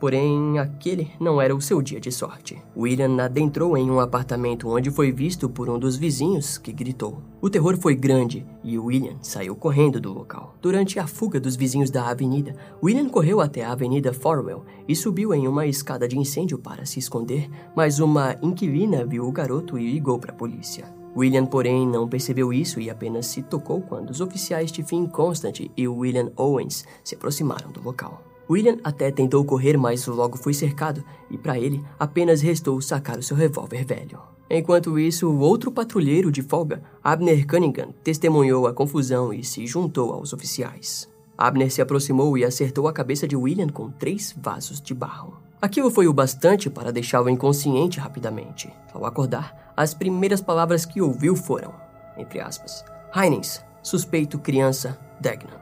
Porém, 0.04 0.60
aquele 0.60 1.12
não 1.18 1.42
era 1.42 1.56
o 1.56 1.62
seu 1.62 1.82
dia 1.82 1.98
de 1.98 2.12
sorte. 2.12 2.62
William 2.76 3.24
adentrou 3.24 3.78
em 3.78 3.90
um 3.90 4.02
apartamento 4.02 4.68
onde 4.68 4.92
foi 4.92 5.14
visto 5.14 5.48
por 5.48 5.70
um 5.70 5.80
dos 5.80 5.96
vizinhos 5.96 6.58
que 6.58 6.74
gritou. 6.74 7.22
O 7.42 7.50
terror 7.50 7.78
foi 7.78 7.96
grande 7.96 8.46
e 8.66 8.78
William 8.78 9.16
saiu 9.22 9.56
correndo 9.56 10.02
do 10.02 10.12
local. 10.12 10.58
Durante 10.62 11.00
a 11.00 11.08
fuga 11.08 11.40
dos 11.40 11.56
vizinhos 11.56 11.90
da 11.90 12.10
avenida, 12.10 12.54
William 12.84 13.08
correu 13.08 13.40
até 13.40 13.64
a 13.64 13.72
Avenida 13.72 14.12
Forwell 14.12 14.66
e 14.86 14.94
subiu 14.94 15.34
em 15.34 15.48
uma 15.48 15.66
escada 15.66 16.06
de 16.06 16.20
incêndio 16.20 16.58
para 16.60 16.86
se 16.86 17.00
esconder, 17.00 17.50
mas 17.74 18.00
uma 18.00 18.36
inquilina 18.42 19.06
viu 19.06 19.26
o 19.26 19.32
garoto 19.32 19.80
e 19.80 19.90
ligou 19.90 20.20
para 20.20 20.34
a 20.34 20.36
polícia. 20.36 20.84
William, 21.16 21.46
porém, 21.46 21.88
não 21.88 22.10
percebeu 22.10 22.52
isso 22.52 22.78
e 22.82 22.90
apenas 22.90 23.28
se 23.28 23.42
tocou 23.42 23.80
quando 23.80 24.10
os 24.10 24.20
oficiais 24.20 24.70
Tiffin 24.70 25.06
Constant 25.06 25.62
e 25.78 25.88
William 25.88 26.30
Owens 26.36 26.86
se 27.06 27.16
aproximaram 27.16 27.72
do 27.72 27.82
local. 27.82 28.33
William 28.50 28.78
até 28.84 29.10
tentou 29.12 29.44
correr, 29.46 29.78
mas 29.78 30.06
logo 30.06 30.38
foi 30.38 30.54
cercado, 30.54 31.04
e 31.30 31.38
para 31.38 31.58
ele 31.58 31.84
apenas 32.00 32.42
restou 32.42 32.82
sacar 32.82 33.18
o 33.18 33.24
seu 33.24 33.36
revólver 33.36 33.86
velho. 33.86 34.20
Enquanto 34.50 35.00
isso, 35.00 35.30
o 35.30 35.40
outro 35.40 35.72
patrulheiro 35.72 36.32
de 36.32 36.42
folga, 36.42 36.84
Abner 37.04 37.48
Cunningham, 37.48 37.94
testemunhou 38.04 38.68
a 38.68 38.74
confusão 38.74 39.34
e 39.34 39.44
se 39.44 39.66
juntou 39.66 40.12
aos 40.12 40.34
oficiais. 40.34 41.10
Abner 41.38 41.72
se 41.72 41.82
aproximou 41.82 42.38
e 42.38 42.46
acertou 42.46 42.88
a 42.88 42.94
cabeça 42.94 43.28
de 43.28 43.36
William 43.36 43.68
com 43.68 43.90
três 43.90 44.36
vasos 44.38 44.80
de 44.80 44.94
barro. 44.94 45.38
Aquilo 45.62 45.90
foi 45.90 46.08
o 46.08 46.14
bastante 46.14 46.70
para 46.70 46.92
deixá-lo 46.92 47.30
inconsciente 47.30 48.00
rapidamente. 48.00 48.70
Ao 48.94 49.06
acordar, 49.06 49.74
as 49.76 49.94
primeiras 49.94 50.42
palavras 50.42 50.86
que 50.86 51.02
ouviu 51.02 51.36
foram, 51.36 51.74
entre 52.18 52.40
aspas, 52.40 52.84
Heinens, 53.16 53.64
suspeito 53.82 54.38
criança, 54.38 55.00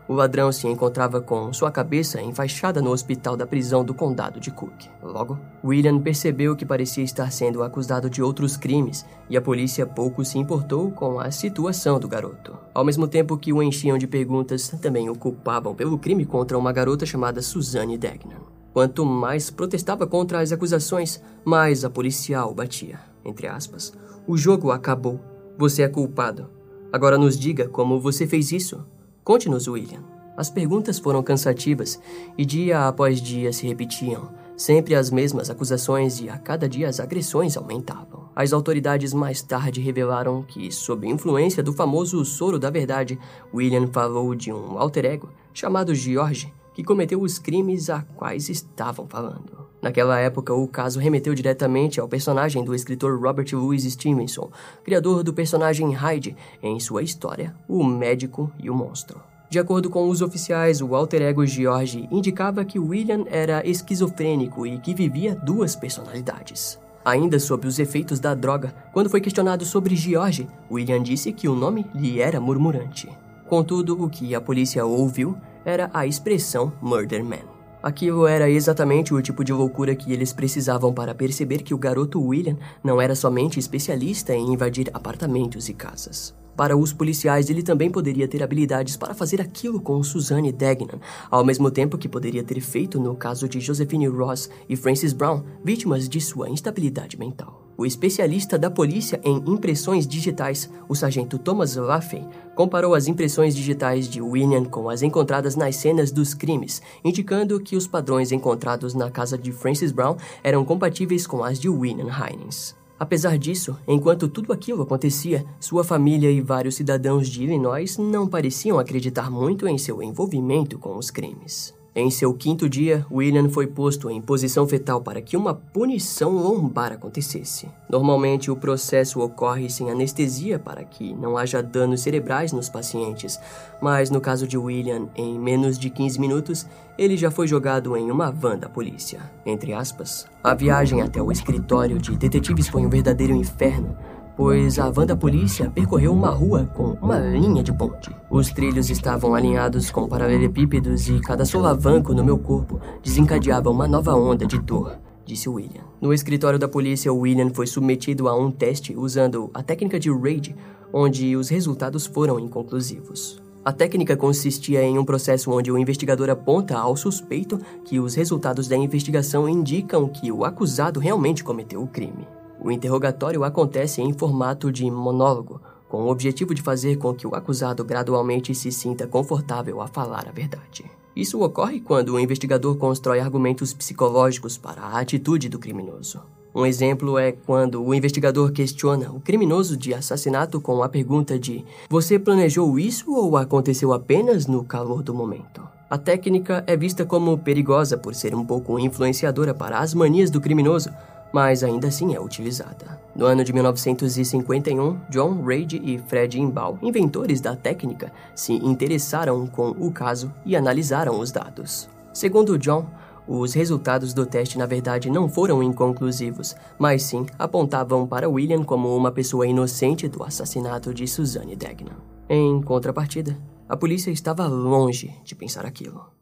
O 0.08 0.14
ladrão 0.14 0.52
se 0.52 0.68
encontrava 0.68 1.22
com 1.22 1.54
sua 1.54 1.72
cabeça 1.72 2.22
enfaixada 2.22 2.82
no 2.82 2.92
hospital 2.92 3.38
da 3.38 3.46
prisão 3.46 3.84
do 3.84 3.94
condado 3.94 4.40
de 4.40 4.52
Cook. 4.52 4.86
Logo, 5.02 5.40
William 5.64 6.00
percebeu 6.00 6.56
que 6.56 6.66
parecia 6.66 7.04
estar 7.04 7.32
sendo 7.32 7.64
acusado 7.64 8.10
de 8.10 8.22
outros 8.22 8.58
crimes 8.58 9.06
e 9.30 9.38
a 9.38 9.42
polícia 9.42 9.86
pouco 9.86 10.26
se 10.26 10.38
importou 10.38 10.92
com 10.92 11.20
a 11.20 11.32
situação 11.32 12.00
do 12.00 12.08
garoto. 12.08 12.58
Ao 12.74 12.84
mesmo 12.84 13.08
tempo 13.08 13.38
que 13.38 13.54
o 13.54 13.62
enchiam 13.62 13.98
de 13.98 14.08
perguntas, 14.08 14.70
também 14.82 15.10
o 15.10 15.16
culpavam 15.16 15.76
pelo 15.76 15.98
crime 15.98 16.26
contra 16.26 16.58
uma 16.58 16.72
garota 16.72 17.06
chamada 17.06 17.42
Suzanne 17.42 17.98
Degnan. 17.98 18.42
Quanto 18.74 19.06
mais 19.06 19.50
protestava 19.50 20.08
contra 20.08 20.40
as 20.40 20.52
acusações, 20.52 21.22
mais 21.44 21.84
a 21.84 21.90
policial 21.90 22.54
batia. 22.54 23.00
Entre 23.24 23.48
aspas. 23.48 23.94
O 24.28 24.38
jogo 24.38 24.72
acabou. 24.72 25.20
Você 25.58 25.84
é 25.84 25.88
culpado. 25.88 26.50
Agora 26.92 27.18
nos 27.18 27.38
diga 27.38 27.68
como 27.68 28.00
você 28.00 28.26
fez 28.26 28.52
isso. 28.52 28.86
Conte-nos, 29.24 29.68
William. 29.68 30.04
As 30.36 30.50
perguntas 30.50 30.98
foram 30.98 31.22
cansativas 31.22 32.00
e 32.38 32.46
dia 32.46 32.88
após 32.88 33.22
dia 33.22 33.54
se 33.54 33.68
repetiam, 33.68 34.30
sempre 34.58 34.96
as 34.96 35.12
mesmas 35.12 35.50
acusações 35.50 36.20
e 36.20 36.30
a 36.30 36.38
cada 36.38 36.68
dia 36.68 36.88
as 36.90 37.00
agressões 37.00 37.56
aumentavam. 37.56 38.30
As 38.36 38.54
autoridades 38.54 39.14
mais 39.14 39.42
tarde 39.42 39.82
revelaram 39.82 40.42
que, 40.42 40.72
sob 40.72 41.08
influência 41.08 41.62
do 41.62 41.74
famoso 41.74 42.24
soro 42.26 42.58
da 42.58 42.70
verdade, 42.70 43.20
William 43.54 43.88
falou 43.88 44.34
de 44.34 44.52
um 44.52 44.78
alter 44.78 45.06
ego 45.06 45.30
chamado 45.54 45.94
George 45.94 46.52
que 46.74 46.84
cometeu 46.84 47.22
os 47.22 47.38
crimes 47.38 47.90
a 47.90 48.02
quais 48.02 48.50
estavam 48.50 49.06
falando. 49.08 49.71
Naquela 49.82 50.20
época, 50.20 50.54
o 50.54 50.68
caso 50.68 51.00
remeteu 51.00 51.34
diretamente 51.34 52.00
ao 52.00 52.08
personagem 52.08 52.64
do 52.64 52.76
escritor 52.76 53.20
Robert 53.20 53.48
Louis 53.54 53.84
Stevenson, 53.84 54.52
criador 54.84 55.24
do 55.24 55.34
personagem 55.34 55.92
Hyde 55.92 56.36
em 56.62 56.80
sua 56.80 57.02
história, 57.02 57.56
O 57.68 57.84
Médico 57.84 58.52
e 58.60 58.70
o 58.70 58.76
Monstro. 58.76 59.20
De 59.50 59.60
acordo 59.60 59.90
com 59.90 60.08
os 60.08 60.22
oficiais, 60.22 60.82
o 60.82 60.96
alter 60.96 61.24
ego 61.24 61.46
George 61.46 62.08
indicava 62.10 62.64
que 62.64 62.80
William 62.80 63.26
era 63.30 63.68
esquizofrênico 63.68 64.66
e 64.66 64.80
que 64.80 64.94
vivia 64.94 65.36
duas 65.36 65.76
personalidades. 65.76 66.80
Ainda 67.04 67.38
sob 67.40 67.68
os 67.68 67.78
efeitos 67.78 68.20
da 68.20 68.34
droga, 68.34 68.74
quando 68.94 69.10
foi 69.10 69.20
questionado 69.20 69.66
sobre 69.66 69.96
George, 69.96 70.48
William 70.72 71.02
disse 71.02 71.34
que 71.34 71.50
o 71.50 71.56
nome 71.56 71.86
lhe 71.94 72.22
era 72.22 72.40
murmurante. 72.40 73.10
Contudo, 73.50 74.02
o 74.02 74.10
que 74.10 74.34
a 74.34 74.40
polícia 74.40 74.86
ouviu 74.86 75.36
era 75.66 75.90
a 75.94 76.08
expressão 76.08 76.72
Murder 76.82 77.22
Man. 77.26 77.51
Aquilo 77.82 78.28
era 78.28 78.50
exatamente 78.50 79.14
o 79.14 79.22
tipo 79.22 79.44
de 79.44 79.52
loucura 79.52 79.96
que 79.96 80.14
eles 80.14 80.32
precisavam 80.32 80.94
para 80.94 81.16
perceber 81.16 81.64
que 81.64 81.74
o 81.74 81.78
garoto 81.78 82.22
William 82.22 82.58
não 82.84 83.02
era 83.02 83.16
somente 83.16 83.60
especialista 83.60 84.34
em 84.34 84.54
invadir 84.54 84.90
apartamentos 84.94 85.68
e 85.68 85.74
casas. 85.74 86.36
Para 86.56 86.78
os 86.78 86.94
policiais, 86.94 87.50
ele 87.50 87.64
também 87.64 87.90
poderia 87.90 88.28
ter 88.28 88.44
habilidades 88.44 88.96
para 88.96 89.16
fazer 89.16 89.42
aquilo 89.42 89.82
com 89.82 90.04
Suzanne 90.04 90.52
Degnan, 90.52 91.00
ao 91.30 91.44
mesmo 91.44 91.72
tempo 91.72 91.98
que 91.98 92.10
poderia 92.10 92.44
ter 92.44 92.62
feito 92.62 93.00
no 93.00 93.16
caso 93.16 93.50
de 93.50 93.60
Josephine 93.60 94.08
Ross 94.08 94.50
e 94.70 94.76
Francis 94.76 95.14
Brown, 95.14 95.44
vítimas 95.64 96.08
de 96.08 96.22
sua 96.22 96.50
instabilidade 96.50 97.18
mental. 97.18 97.61
O 97.78 97.86
especialista 97.86 98.58
da 98.58 98.70
polícia 98.70 99.20
em 99.24 99.38
impressões 99.48 100.06
digitais, 100.06 100.70
o 100.88 100.96
sargento 100.96 101.40
Thomas 101.40 101.76
Laffey, 101.76 102.24
comparou 102.56 102.94
as 102.94 103.08
impressões 103.08 103.56
digitais 103.56 104.08
de 104.08 104.22
William 104.22 104.66
com 104.66 104.90
as 104.90 105.02
encontradas 105.02 105.56
nas 105.56 105.76
cenas 105.76 106.12
dos 106.12 106.34
crimes, 106.34 106.82
indicando 107.04 107.60
que 107.60 107.76
os 107.76 107.88
padrões 107.88 108.32
encontrados 108.32 108.94
na 108.94 109.10
casa 109.10 109.38
de 109.38 109.52
Francis 109.52 109.92
Brown 109.92 110.16
eram 110.44 110.64
compatíveis 110.64 111.26
com 111.26 111.44
as 111.44 111.60
de 111.60 111.70
William 111.70 112.10
Hines. 112.10 112.76
Apesar 113.00 113.36
disso, 113.36 113.76
enquanto 113.88 114.28
tudo 114.28 114.54
aquilo 114.54 114.84
acontecia, 114.84 115.44
sua 115.60 115.84
família 115.84 116.30
e 116.30 116.40
vários 116.40 116.76
cidadãos 116.76 117.28
de 117.28 117.44
Illinois 117.44 117.98
não 117.98 118.28
pareciam 118.28 118.78
acreditar 118.78 119.32
muito 119.32 119.68
em 119.68 119.76
seu 119.76 120.04
envolvimento 120.04 120.78
com 120.78 120.96
os 120.96 121.10
crimes. 121.10 121.81
Em 121.94 122.10
seu 122.10 122.34
quinto 122.34 122.70
dia, 122.70 123.06
William 123.12 123.50
foi 123.50 123.68
posto 123.68 124.10
em 124.10 124.22
posição 124.22 124.66
fetal 124.66 125.02
para 125.02 125.22
que 125.22 125.36
uma 125.36 125.54
punição 125.54 126.32
lombar 126.32 126.94
acontecesse. 126.94 127.68
Normalmente, 127.90 128.50
o 128.50 128.56
processo 128.56 129.20
ocorre 129.20 129.70
sem 129.70 129.92
anestesia 129.92 130.58
para 130.58 130.86
que 130.86 131.14
não 131.14 131.38
haja 131.38 131.62
danos 131.62 132.00
cerebrais 132.00 132.54
nos 132.54 132.70
pacientes, 132.70 133.38
mas 133.82 134.10
no 134.10 134.22
caso 134.22 134.48
de 134.48 134.58
William, 134.58 135.10
em 135.18 135.38
menos 135.38 135.78
de 135.78 135.90
15 135.90 136.18
minutos, 136.18 136.66
ele 136.98 137.18
já 137.18 137.30
foi 137.30 137.46
jogado 137.46 137.98
em 137.98 138.10
uma 138.10 138.32
van 138.32 138.58
da 138.58 138.70
polícia. 138.70 139.20
Entre 139.46 139.74
aspas, 139.74 140.26
a 140.42 140.54
viagem 140.54 141.02
até 141.02 141.22
o 141.22 141.30
escritório 141.30 142.00
de 142.00 142.16
detetives 142.16 142.70
foi 142.70 142.86
um 142.86 142.90
verdadeiro 142.90 143.36
inferno 143.36 143.98
pois 144.42 144.80
a 144.80 144.90
van 144.90 145.06
da 145.06 145.16
polícia 145.16 145.70
percorreu 145.70 146.12
uma 146.12 146.32
rua 146.32 146.66
com 146.76 146.98
uma 147.00 147.20
linha 147.20 147.62
de 147.62 147.72
ponte. 147.72 148.10
Os 148.28 148.50
trilhos 148.50 148.90
estavam 148.90 149.36
alinhados 149.36 149.92
com 149.92 150.08
paralelepípedos 150.08 151.08
e 151.10 151.20
cada 151.20 151.46
solavanco 151.46 152.12
no 152.12 152.26
meu 152.26 152.40
corpo 152.40 152.82
desencadeava 153.04 153.70
uma 153.70 153.88
nova 153.88 154.16
onda 154.16 154.44
de 154.44 154.58
dor, 154.58 154.98
disse 155.24 155.48
William. 155.48 155.84
No 156.02 156.12
escritório 156.12 156.58
da 156.58 156.68
polícia, 156.68 157.14
William 157.14 157.52
foi 157.54 157.68
submetido 157.68 158.28
a 158.28 158.36
um 158.36 158.50
teste 158.50 158.98
usando 158.98 159.52
a 159.54 159.62
técnica 159.62 160.00
de 160.00 160.10
RAID, 160.10 160.56
onde 160.92 161.36
os 161.36 161.48
resultados 161.48 162.08
foram 162.08 162.40
inconclusivos. 162.40 163.40
A 163.64 163.72
técnica 163.72 164.18
consistia 164.18 164.82
em 164.82 164.98
um 164.98 165.06
processo 165.06 165.52
onde 165.52 165.72
o 165.72 165.78
investigador 165.78 166.32
aponta 166.32 166.76
ao 166.80 166.98
suspeito 166.98 167.60
que 167.86 168.00
os 168.00 168.16
resultados 168.16 168.68
da 168.68 168.76
investigação 168.76 169.48
indicam 169.48 170.08
que 170.08 170.32
o 170.32 170.44
acusado 170.44 171.00
realmente 171.00 171.44
cometeu 171.44 171.84
o 171.84 171.88
crime. 171.88 172.26
O 172.64 172.70
interrogatório 172.70 173.44
acontece 173.44 174.04
em 174.04 174.14
formato 174.14 174.72
de 174.72 174.90
monólogo, 174.90 175.60
com 175.90 176.04
o 176.04 176.10
objetivo 176.10 176.54
de 176.54 176.62
fazer 176.62 176.98
com 176.98 177.14
que 177.14 177.26
o 177.26 177.34
acusado 177.34 177.84
gradualmente 177.84 178.54
se 178.54 178.72
sinta 178.72 179.08
confortável 179.08 179.82
a 179.82 179.88
falar 179.88 180.28
a 180.28 180.32
verdade. 180.32 180.86
Isso 181.16 181.42
ocorre 181.42 181.82
quando 181.82 182.10
o 182.10 182.20
investigador 182.20 182.78
constrói 182.78 183.20
argumentos 183.20 183.74
psicológicos 183.74 184.58
para 184.58 184.82
a 184.82 185.00
atitude 185.00 185.50
do 185.50 185.60
criminoso. 185.60 186.22
Um 186.54 186.66
exemplo 186.66 187.18
é 187.18 187.32
quando 187.32 187.84
o 187.84 187.94
investigador 187.94 188.52
questiona 188.52 189.12
o 189.12 189.20
criminoso 189.20 189.76
de 189.76 189.94
assassinato 189.94 190.62
com 190.62 190.84
a 190.84 190.90
pergunta 190.90 191.40
de: 191.40 191.66
Você 191.90 192.20
planejou 192.20 192.78
isso 192.78 193.14
ou 193.14 193.38
aconteceu 193.38 193.92
apenas 193.92 194.48
no 194.48 194.64
calor 194.64 195.02
do 195.02 195.14
momento? 195.14 195.62
A 195.90 195.98
técnica 195.98 196.64
é 196.68 196.78
vista 196.78 197.06
como 197.06 197.38
perigosa 197.38 197.98
por 197.98 198.16
ser 198.16 198.36
um 198.36 198.46
pouco 198.46 198.80
influenciadora 198.80 199.54
para 199.54 199.80
as 199.80 199.94
manias 199.94 200.30
do 200.30 200.40
criminoso, 200.40 200.90
mas 201.34 201.64
ainda 201.64 201.88
assim 201.88 202.16
é 202.16 202.20
utilizada. 202.20 203.00
No 203.16 203.26
ano 203.26 203.44
de 203.44 203.54
1951, 203.54 205.00
John 205.10 205.44
Reid 205.44 205.82
e 205.84 205.98
Fred 205.98 206.40
Imbal, 206.40 206.78
inventores 206.82 207.42
da 207.42 207.56
técnica, 207.56 208.12
se 208.34 208.54
interessaram 208.54 209.46
com 209.48 209.70
o 209.70 209.92
caso 209.92 210.34
e 210.46 210.56
analisaram 210.56 211.20
os 211.20 211.32
dados. 211.32 211.90
Segundo 212.14 212.58
John, 212.58 212.86
os 213.28 213.54
resultados 213.54 214.14
do 214.14 214.26
teste 214.26 214.58
na 214.58 214.66
verdade 214.66 215.10
não 215.10 215.30
foram 215.30 215.62
inconclusivos, 215.62 216.56
mas 216.78 217.04
sim 217.04 217.26
apontavam 217.38 218.06
para 218.08 218.30
William 218.30 218.64
como 218.64 218.96
uma 218.96 219.12
pessoa 219.12 219.48
inocente 219.48 220.08
do 220.08 220.24
assassinato 220.24 220.94
de 220.94 221.08
Suzanne 221.08 221.56
Degnan. 221.56 221.96
Em 222.28 222.62
contrapartida, 222.62 223.38
a 223.70 223.78
polícia 223.78 224.12
estava 224.12 224.48
longe 224.48 225.14
de 225.24 225.36
pensar 225.36 225.66
aquilo. 225.66 226.21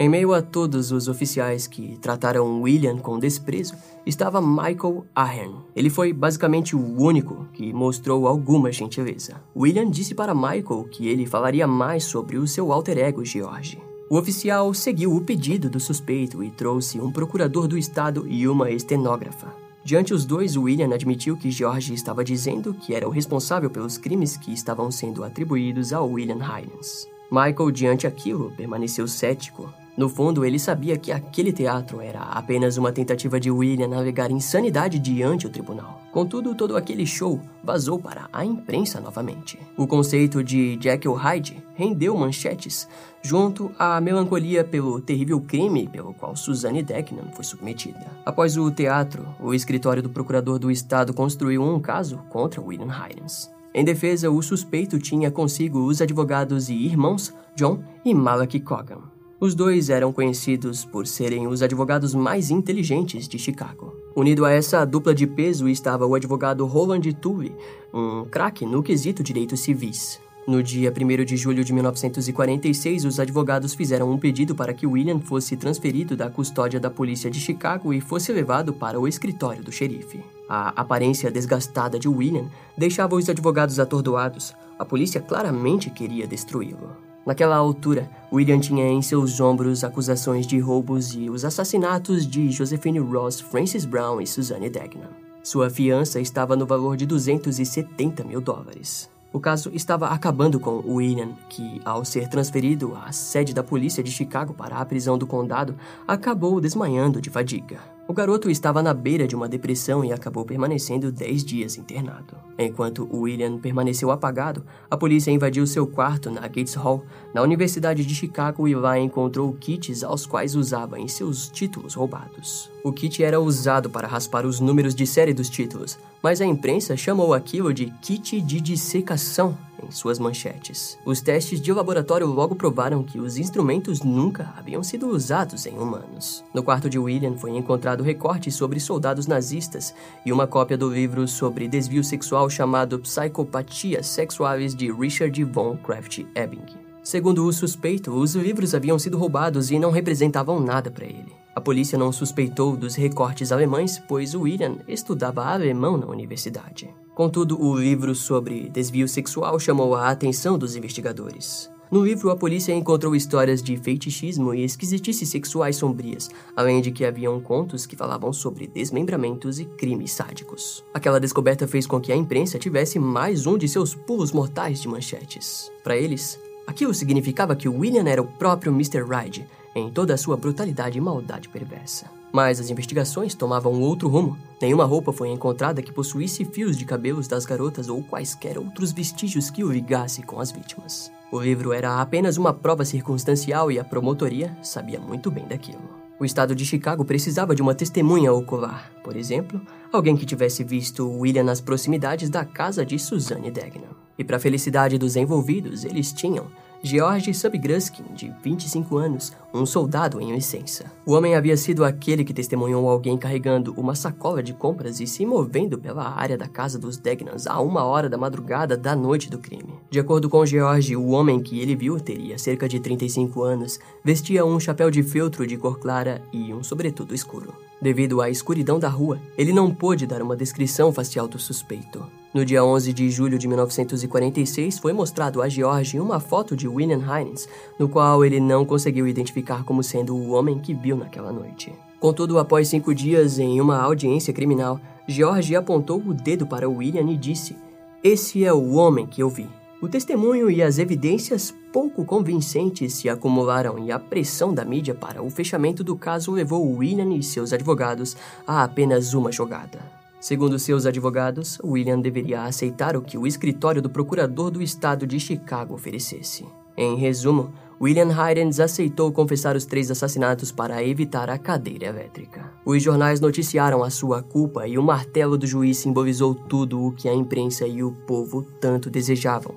Em 0.00 0.08
meio 0.08 0.32
a 0.32 0.40
todos 0.40 0.92
os 0.92 1.08
oficiais 1.08 1.66
que 1.66 1.98
trataram 1.98 2.62
William 2.62 2.96
com 2.96 3.18
desprezo, 3.18 3.74
estava 4.06 4.40
Michael 4.40 5.04
Ahern. 5.14 5.56
Ele 5.76 5.90
foi 5.90 6.10
basicamente 6.10 6.74
o 6.74 7.02
único 7.02 7.46
que 7.52 7.70
mostrou 7.70 8.26
alguma 8.26 8.72
gentileza. 8.72 9.42
William 9.54 9.90
disse 9.90 10.14
para 10.14 10.34
Michael 10.34 10.88
que 10.90 11.06
ele 11.06 11.26
falaria 11.26 11.66
mais 11.66 12.04
sobre 12.04 12.38
o 12.38 12.46
seu 12.46 12.72
alter 12.72 12.96
ego 12.96 13.22
George. 13.26 13.78
O 14.08 14.16
oficial 14.16 14.72
seguiu 14.72 15.14
o 15.14 15.20
pedido 15.20 15.68
do 15.68 15.78
suspeito 15.78 16.42
e 16.42 16.50
trouxe 16.50 16.98
um 16.98 17.12
procurador 17.12 17.68
do 17.68 17.76
estado 17.76 18.26
e 18.26 18.48
uma 18.48 18.70
estenógrafa. 18.70 19.54
Diante 19.84 20.14
os 20.14 20.24
dois, 20.24 20.56
William 20.56 20.94
admitiu 20.94 21.36
que 21.36 21.50
George 21.50 21.92
estava 21.92 22.24
dizendo 22.24 22.72
que 22.72 22.94
era 22.94 23.06
o 23.06 23.10
responsável 23.10 23.68
pelos 23.68 23.98
crimes 23.98 24.34
que 24.38 24.50
estavam 24.50 24.90
sendo 24.90 25.22
atribuídos 25.22 25.92
a 25.92 26.00
William 26.00 26.38
Hines. 26.38 27.06
Michael, 27.30 27.70
diante 27.70 28.06
aquilo, 28.06 28.50
permaneceu 28.56 29.06
cético, 29.06 29.72
no 29.96 30.08
fundo, 30.08 30.44
ele 30.44 30.58
sabia 30.58 30.96
que 30.96 31.12
aquele 31.12 31.52
teatro 31.52 32.00
era 32.00 32.20
apenas 32.20 32.76
uma 32.76 32.92
tentativa 32.92 33.38
de 33.38 33.50
William 33.50 33.88
navegar 33.88 34.30
insanidade 34.30 34.98
diante 34.98 35.46
do 35.46 35.52
tribunal. 35.52 36.00
Contudo, 36.12 36.54
todo 36.54 36.76
aquele 36.76 37.04
show 37.04 37.40
vazou 37.62 37.98
para 37.98 38.28
a 38.32 38.44
imprensa 38.44 39.00
novamente. 39.00 39.58
O 39.76 39.86
conceito 39.86 40.42
de 40.42 40.78
Jekyll 40.80 41.12
Hyde 41.14 41.62
rendeu 41.74 42.16
manchetes, 42.16 42.88
junto 43.22 43.70
à 43.78 44.00
melancolia 44.00 44.64
pelo 44.64 45.00
terrível 45.00 45.40
crime 45.40 45.88
pelo 45.88 46.14
qual 46.14 46.34
Suzanne 46.34 46.82
Decknan 46.82 47.30
foi 47.34 47.44
submetida. 47.44 48.06
Após 48.24 48.56
o 48.56 48.70
teatro, 48.70 49.26
o 49.38 49.52
escritório 49.52 50.02
do 50.02 50.10
procurador 50.10 50.58
do 50.58 50.70
estado 50.70 51.12
construiu 51.12 51.62
um 51.62 51.78
caso 51.78 52.18
contra 52.30 52.60
William 52.60 52.88
Hines. 52.88 53.50
Em 53.72 53.84
defesa, 53.84 54.30
o 54.30 54.42
suspeito 54.42 54.98
tinha 54.98 55.30
consigo 55.30 55.84
os 55.84 56.00
advogados 56.00 56.68
e 56.68 56.74
irmãos 56.74 57.32
John 57.54 57.80
e 58.04 58.14
Malachi 58.14 58.58
Cogan. 58.58 59.19
Os 59.40 59.54
dois 59.54 59.88
eram 59.88 60.12
conhecidos 60.12 60.84
por 60.84 61.06
serem 61.06 61.46
os 61.46 61.62
advogados 61.62 62.14
mais 62.14 62.50
inteligentes 62.50 63.26
de 63.26 63.38
Chicago. 63.38 63.96
Unido 64.14 64.44
a 64.44 64.52
essa 64.52 64.84
dupla 64.84 65.14
de 65.14 65.26
peso 65.26 65.66
estava 65.66 66.04
o 66.04 66.14
advogado 66.14 66.66
Roland 66.66 67.10
Tully, 67.14 67.50
um 67.90 68.26
craque 68.26 68.66
no 68.66 68.82
quesito 68.82 69.22
direitos 69.22 69.60
civis. 69.60 70.20
No 70.46 70.62
dia 70.62 70.92
1 70.92 71.24
de 71.24 71.38
julho 71.38 71.64
de 71.64 71.72
1946, 71.72 73.06
os 73.06 73.18
advogados 73.18 73.72
fizeram 73.72 74.10
um 74.10 74.18
pedido 74.18 74.54
para 74.54 74.74
que 74.74 74.86
William 74.86 75.20
fosse 75.20 75.56
transferido 75.56 76.14
da 76.14 76.28
custódia 76.28 76.78
da 76.78 76.90
polícia 76.90 77.30
de 77.30 77.40
Chicago 77.40 77.94
e 77.94 78.00
fosse 78.00 78.30
levado 78.32 78.74
para 78.74 79.00
o 79.00 79.08
escritório 79.08 79.64
do 79.64 79.72
xerife. 79.72 80.20
A 80.46 80.68
aparência 80.78 81.30
desgastada 81.30 81.98
de 81.98 82.08
William 82.08 82.44
deixava 82.76 83.14
os 83.14 83.26
advogados 83.26 83.78
atordoados. 83.78 84.54
A 84.78 84.84
polícia 84.84 85.20
claramente 85.20 85.88
queria 85.88 86.26
destruí-lo. 86.26 87.09
Naquela 87.26 87.56
altura, 87.56 88.10
William 88.32 88.58
tinha 88.58 88.86
em 88.86 89.02
seus 89.02 89.40
ombros 89.40 89.84
acusações 89.84 90.46
de 90.46 90.58
roubos 90.58 91.14
e 91.14 91.28
os 91.28 91.44
assassinatos 91.44 92.26
de 92.26 92.50
Josephine 92.50 92.98
Ross, 92.98 93.40
Francis 93.40 93.84
Brown 93.84 94.20
e 94.20 94.26
Suzanne 94.26 94.70
Degnan. 94.70 95.10
Sua 95.42 95.68
fiança 95.68 96.20
estava 96.20 96.56
no 96.56 96.66
valor 96.66 96.96
de 96.96 97.06
270 97.06 98.24
mil 98.24 98.40
dólares. 98.40 99.10
O 99.32 99.38
caso 99.38 99.70
estava 99.72 100.08
acabando 100.08 100.58
com 100.58 100.82
William, 100.84 101.30
que, 101.48 101.80
ao 101.84 102.04
ser 102.04 102.28
transferido 102.28 102.96
à 102.96 103.12
sede 103.12 103.54
da 103.54 103.62
polícia 103.62 104.02
de 104.02 104.10
Chicago 104.10 104.52
para 104.52 104.76
a 104.76 104.84
prisão 104.84 105.16
do 105.16 105.26
condado, 105.26 105.76
acabou 106.06 106.60
desmanhando 106.60 107.20
de 107.20 107.30
fadiga. 107.30 107.78
O 108.08 108.12
garoto 108.12 108.50
estava 108.50 108.82
na 108.82 108.92
beira 108.92 109.26
de 109.26 109.36
uma 109.36 109.48
depressão 109.48 110.04
e 110.04 110.12
acabou 110.12 110.44
permanecendo 110.44 111.12
10 111.12 111.44
dias 111.44 111.78
internado. 111.78 112.34
Enquanto 112.58 113.08
William 113.12 113.58
permaneceu 113.58 114.10
apagado, 114.10 114.64
a 114.90 114.96
polícia 114.96 115.30
invadiu 115.30 115.64
seu 115.66 115.86
quarto 115.86 116.28
na 116.28 116.40
Gates 116.42 116.74
Hall, 116.74 117.04
na 117.32 117.40
Universidade 117.40 118.04
de 118.04 118.14
Chicago, 118.14 118.66
e 118.66 118.74
lá 118.74 118.98
encontrou 118.98 119.52
kits 119.52 120.02
aos 120.02 120.26
quais 120.26 120.56
usava 120.56 120.98
em 120.98 121.06
seus 121.06 121.48
títulos 121.48 121.94
roubados. 121.94 122.68
O 122.82 122.92
kit 122.92 123.22
era 123.22 123.40
usado 123.40 123.88
para 123.88 124.08
raspar 124.08 124.44
os 124.44 124.58
números 124.58 124.94
de 124.94 125.06
série 125.06 125.32
dos 125.32 125.48
títulos, 125.48 125.96
mas 126.22 126.40
a 126.40 126.46
imprensa 126.46 126.96
chamou 126.96 127.32
aquilo 127.32 127.72
de 127.72 127.86
kit 128.02 128.40
de 128.40 128.60
dissecação 128.60 129.56
em 129.82 129.90
suas 129.90 130.18
manchetes. 130.18 130.98
Os 131.04 131.20
testes 131.20 131.60
de 131.60 131.72
laboratório 131.72 132.26
logo 132.26 132.54
provaram 132.54 133.02
que 133.02 133.18
os 133.18 133.36
instrumentos 133.36 134.02
nunca 134.02 134.52
haviam 134.56 134.82
sido 134.82 135.08
usados 135.08 135.66
em 135.66 135.78
humanos. 135.78 136.44
No 136.54 136.62
quarto 136.62 136.88
de 136.88 136.98
William 136.98 137.36
foi 137.36 137.56
encontrado 137.56 138.02
recortes 138.02 138.54
sobre 138.54 138.80
soldados 138.80 139.26
nazistas 139.26 139.94
e 140.24 140.32
uma 140.32 140.46
cópia 140.46 140.76
do 140.76 140.92
livro 140.92 141.26
sobre 141.26 141.68
desvio 141.68 142.04
sexual 142.04 142.48
chamado 142.50 142.98
Psicopatias 142.98 144.06
Sexuais 144.06 144.74
de 144.74 144.92
Richard 144.92 145.44
von 145.44 145.76
Kraft-Ebing. 145.76 146.90
Segundo 147.02 147.46
o 147.46 147.52
suspeito, 147.52 148.12
os 148.12 148.34
livros 148.34 148.74
haviam 148.74 148.98
sido 148.98 149.16
roubados 149.16 149.70
e 149.70 149.78
não 149.78 149.90
representavam 149.90 150.60
nada 150.60 150.90
para 150.90 151.06
ele. 151.06 151.32
A 151.54 151.60
polícia 151.60 151.98
não 151.98 152.12
suspeitou 152.12 152.76
dos 152.76 152.94
recortes 152.94 153.50
alemães, 153.50 153.98
pois 154.06 154.34
William 154.34 154.76
estudava 154.86 155.44
alemão 155.44 155.96
na 155.96 156.06
universidade. 156.06 156.88
Contudo, 157.20 157.62
o 157.62 157.78
livro 157.78 158.14
sobre 158.14 158.70
desvio 158.70 159.06
sexual 159.06 159.60
chamou 159.60 159.94
a 159.94 160.08
atenção 160.08 160.56
dos 160.56 160.74
investigadores. 160.74 161.70
No 161.90 162.02
livro, 162.02 162.30
a 162.30 162.34
polícia 162.34 162.72
encontrou 162.72 163.14
histórias 163.14 163.62
de 163.62 163.76
fetichismo 163.76 164.54
e 164.54 164.64
esquisitices 164.64 165.28
sexuais 165.28 165.76
sombrias, 165.76 166.30
além 166.56 166.80
de 166.80 166.90
que 166.90 167.04
haviam 167.04 167.38
contos 167.38 167.84
que 167.84 167.94
falavam 167.94 168.32
sobre 168.32 168.66
desmembramentos 168.66 169.60
e 169.60 169.66
crimes 169.66 170.12
sádicos. 170.12 170.82
Aquela 170.94 171.20
descoberta 171.20 171.68
fez 171.68 171.86
com 171.86 172.00
que 172.00 172.10
a 172.10 172.16
imprensa 172.16 172.58
tivesse 172.58 172.98
mais 172.98 173.46
um 173.46 173.58
de 173.58 173.68
seus 173.68 173.94
pulos 173.94 174.32
mortais 174.32 174.80
de 174.80 174.88
manchetes. 174.88 175.70
Para 175.84 175.98
eles, 175.98 176.40
aquilo 176.66 176.94
significava 176.94 177.54
que 177.54 177.68
William 177.68 178.08
era 178.08 178.22
o 178.22 178.26
próprio 178.26 178.72
Mr. 178.72 179.02
Hyde, 179.02 179.46
em 179.74 179.90
toda 179.90 180.14
a 180.14 180.16
sua 180.16 180.38
brutalidade 180.38 180.96
e 180.96 181.02
maldade 181.02 181.50
perversa. 181.50 182.19
Mas 182.32 182.60
as 182.60 182.70
investigações 182.70 183.34
tomavam 183.34 183.80
outro 183.80 184.08
rumo. 184.08 184.38
Nenhuma 184.60 184.84
roupa 184.84 185.12
foi 185.12 185.28
encontrada 185.28 185.82
que 185.82 185.92
possuísse 185.92 186.44
fios 186.44 186.76
de 186.76 186.84
cabelos 186.84 187.26
das 187.26 187.44
garotas 187.44 187.88
ou 187.88 188.02
quaisquer 188.02 188.58
outros 188.58 188.92
vestígios 188.92 189.50
que 189.50 189.64
o 189.64 189.72
ligasse 189.72 190.22
com 190.22 190.40
as 190.40 190.52
vítimas. 190.52 191.10
O 191.32 191.40
livro 191.40 191.72
era 191.72 192.00
apenas 192.00 192.36
uma 192.36 192.52
prova 192.52 192.84
circunstancial 192.84 193.70
e 193.70 193.78
a 193.78 193.84
promotoria 193.84 194.56
sabia 194.62 195.00
muito 195.00 195.30
bem 195.30 195.46
daquilo. 195.46 196.00
O 196.20 196.24
estado 196.24 196.54
de 196.54 196.66
Chicago 196.66 197.02
precisava 197.04 197.54
de 197.54 197.62
uma 197.62 197.74
testemunha 197.74 198.30
ocular, 198.30 198.92
por 199.02 199.16
exemplo, 199.16 199.58
alguém 199.90 200.14
que 200.14 200.26
tivesse 200.26 200.62
visto 200.62 201.08
William 201.08 201.44
nas 201.44 201.62
proximidades 201.62 202.28
da 202.28 202.44
casa 202.44 202.84
de 202.84 202.98
Suzanne 202.98 203.50
Degnan. 203.50 203.96
E 204.18 204.22
para 204.22 204.36
a 204.36 204.40
felicidade 204.40 204.98
dos 204.98 205.16
envolvidos, 205.16 205.82
eles 205.82 206.12
tinham 206.12 206.48
George 206.82 207.32
Subgruskin, 207.32 208.04
de 208.14 208.34
25 208.42 208.98
anos, 208.98 209.32
um 209.52 209.66
soldado 209.66 210.20
em 210.20 210.32
licença. 210.32 210.90
O 211.04 211.12
homem 211.12 211.34
havia 211.34 211.56
sido 211.56 211.84
aquele 211.84 212.24
que 212.24 212.32
testemunhou 212.34 212.88
alguém 212.88 213.16
carregando 213.18 213.74
uma 213.76 213.94
sacola 213.94 214.42
de 214.42 214.52
compras 214.52 215.00
e 215.00 215.06
se 215.06 215.26
movendo 215.26 215.78
pela 215.78 216.08
área 216.08 216.38
da 216.38 216.46
casa 216.46 216.78
dos 216.78 216.96
Degnans 216.96 217.46
a 217.46 217.60
uma 217.60 217.84
hora 217.84 218.08
da 218.08 218.18
madrugada 218.18 218.76
da 218.76 218.94
noite 218.94 219.30
do 219.30 219.38
crime. 219.38 219.74
De 219.90 219.98
acordo 219.98 220.28
com 220.28 220.46
George, 220.46 220.96
o 220.96 221.08
homem 221.08 221.40
que 221.40 221.60
ele 221.60 221.74
viu 221.74 221.98
teria 221.98 222.38
cerca 222.38 222.68
de 222.68 222.80
35 222.80 223.42
anos, 223.42 223.78
vestia 224.04 224.44
um 224.44 224.60
chapéu 224.60 224.90
de 224.90 225.02
feltro 225.02 225.46
de 225.46 225.56
cor 225.56 225.78
clara 225.78 226.22
e 226.32 226.52
um 226.54 226.62
sobretudo 226.62 227.14
escuro. 227.14 227.52
Devido 227.80 228.20
à 228.20 228.28
escuridão 228.28 228.78
da 228.78 228.88
rua, 228.88 229.18
ele 229.38 229.52
não 229.52 229.74
pôde 229.74 230.06
dar 230.06 230.20
uma 230.20 230.36
descrição 230.36 230.92
facial 230.92 231.26
do 231.26 231.38
suspeito. 231.38 232.04
No 232.32 232.44
dia 232.44 232.62
11 232.62 232.92
de 232.92 233.10
julho 233.10 233.36
de 233.36 233.48
1946, 233.48 234.78
foi 234.78 234.92
mostrado 234.92 235.42
a 235.42 235.48
George 235.48 235.98
uma 235.98 236.20
foto 236.20 236.54
de 236.54 236.68
William 236.68 237.00
Hines, 237.00 237.48
no 237.76 237.88
qual 237.88 238.24
ele 238.24 238.38
não 238.38 238.64
conseguiu 238.64 239.08
identificar 239.08 239.39
como 239.42 239.82
sendo 239.82 240.14
o 240.14 240.30
homem 240.30 240.58
que 240.58 240.74
viu 240.74 240.96
naquela 240.96 241.32
noite. 241.32 241.72
Contudo, 241.98 242.38
após 242.38 242.68
cinco 242.68 242.94
dias 242.94 243.38
em 243.38 243.60
uma 243.60 243.78
audiência 243.78 244.32
criminal, 244.32 244.80
George 245.06 245.54
apontou 245.54 245.98
o 245.98 246.14
dedo 246.14 246.46
para 246.46 246.68
William 246.68 247.10
e 247.10 247.16
disse: 247.16 247.56
Esse 248.02 248.44
é 248.44 248.52
o 248.52 248.72
homem 248.72 249.06
que 249.06 249.22
eu 249.22 249.28
vi. 249.28 249.48
O 249.82 249.88
testemunho 249.88 250.50
e 250.50 250.62
as 250.62 250.78
evidências 250.78 251.54
pouco 251.72 252.04
convincentes 252.04 252.94
se 252.94 253.08
acumularam 253.08 253.78
e 253.78 253.90
a 253.90 253.98
pressão 253.98 254.52
da 254.52 254.64
mídia 254.64 254.94
para 254.94 255.22
o 255.22 255.30
fechamento 255.30 255.82
do 255.82 255.96
caso 255.96 256.32
levou 256.32 256.76
William 256.76 257.14
e 257.14 257.22
seus 257.22 257.52
advogados 257.52 258.16
a 258.46 258.62
apenas 258.62 259.14
uma 259.14 259.32
jogada. 259.32 259.80
Segundo 260.20 260.58
seus 260.58 260.84
advogados, 260.84 261.58
William 261.64 261.98
deveria 261.98 262.42
aceitar 262.42 262.94
o 262.94 263.00
que 263.00 263.16
o 263.16 263.26
escritório 263.26 263.80
do 263.80 263.88
procurador 263.88 264.50
do 264.50 264.62
estado 264.62 265.06
de 265.06 265.18
Chicago 265.18 265.74
oferecesse. 265.74 266.46
Em 266.76 266.96
resumo, 266.96 267.50
William 267.82 268.10
Hyden 268.12 268.50
aceitou 268.62 269.10
confessar 269.10 269.56
os 269.56 269.64
três 269.64 269.90
assassinatos 269.90 270.52
para 270.52 270.84
evitar 270.84 271.30
a 271.30 271.38
cadeira 271.38 271.86
elétrica. 271.86 272.52
Os 272.62 272.82
jornais 272.82 273.20
noticiaram 273.20 273.82
a 273.82 273.88
sua 273.88 274.22
culpa 274.22 274.68
e 274.68 274.76
o 274.76 274.82
martelo 274.82 275.38
do 275.38 275.46
juiz 275.46 275.78
simbolizou 275.78 276.34
tudo 276.34 276.84
o 276.84 276.92
que 276.92 277.08
a 277.08 277.14
imprensa 277.14 277.66
e 277.66 277.82
o 277.82 277.90
povo 277.90 278.42
tanto 278.60 278.90
desejavam: 278.90 279.54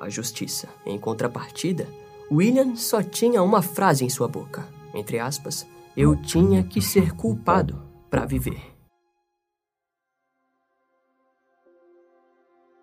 a 0.00 0.08
justiça. 0.08 0.68
Em 0.86 0.96
contrapartida, 0.98 1.88
William 2.30 2.76
só 2.76 3.02
tinha 3.02 3.42
uma 3.42 3.60
frase 3.60 4.04
em 4.04 4.08
sua 4.08 4.28
boca. 4.28 4.68
Entre 4.94 5.18
aspas, 5.18 5.66
eu 5.96 6.14
tinha 6.14 6.62
que 6.62 6.80
ser 6.80 7.12
culpado 7.12 7.82
para 8.08 8.24
viver. 8.24 8.73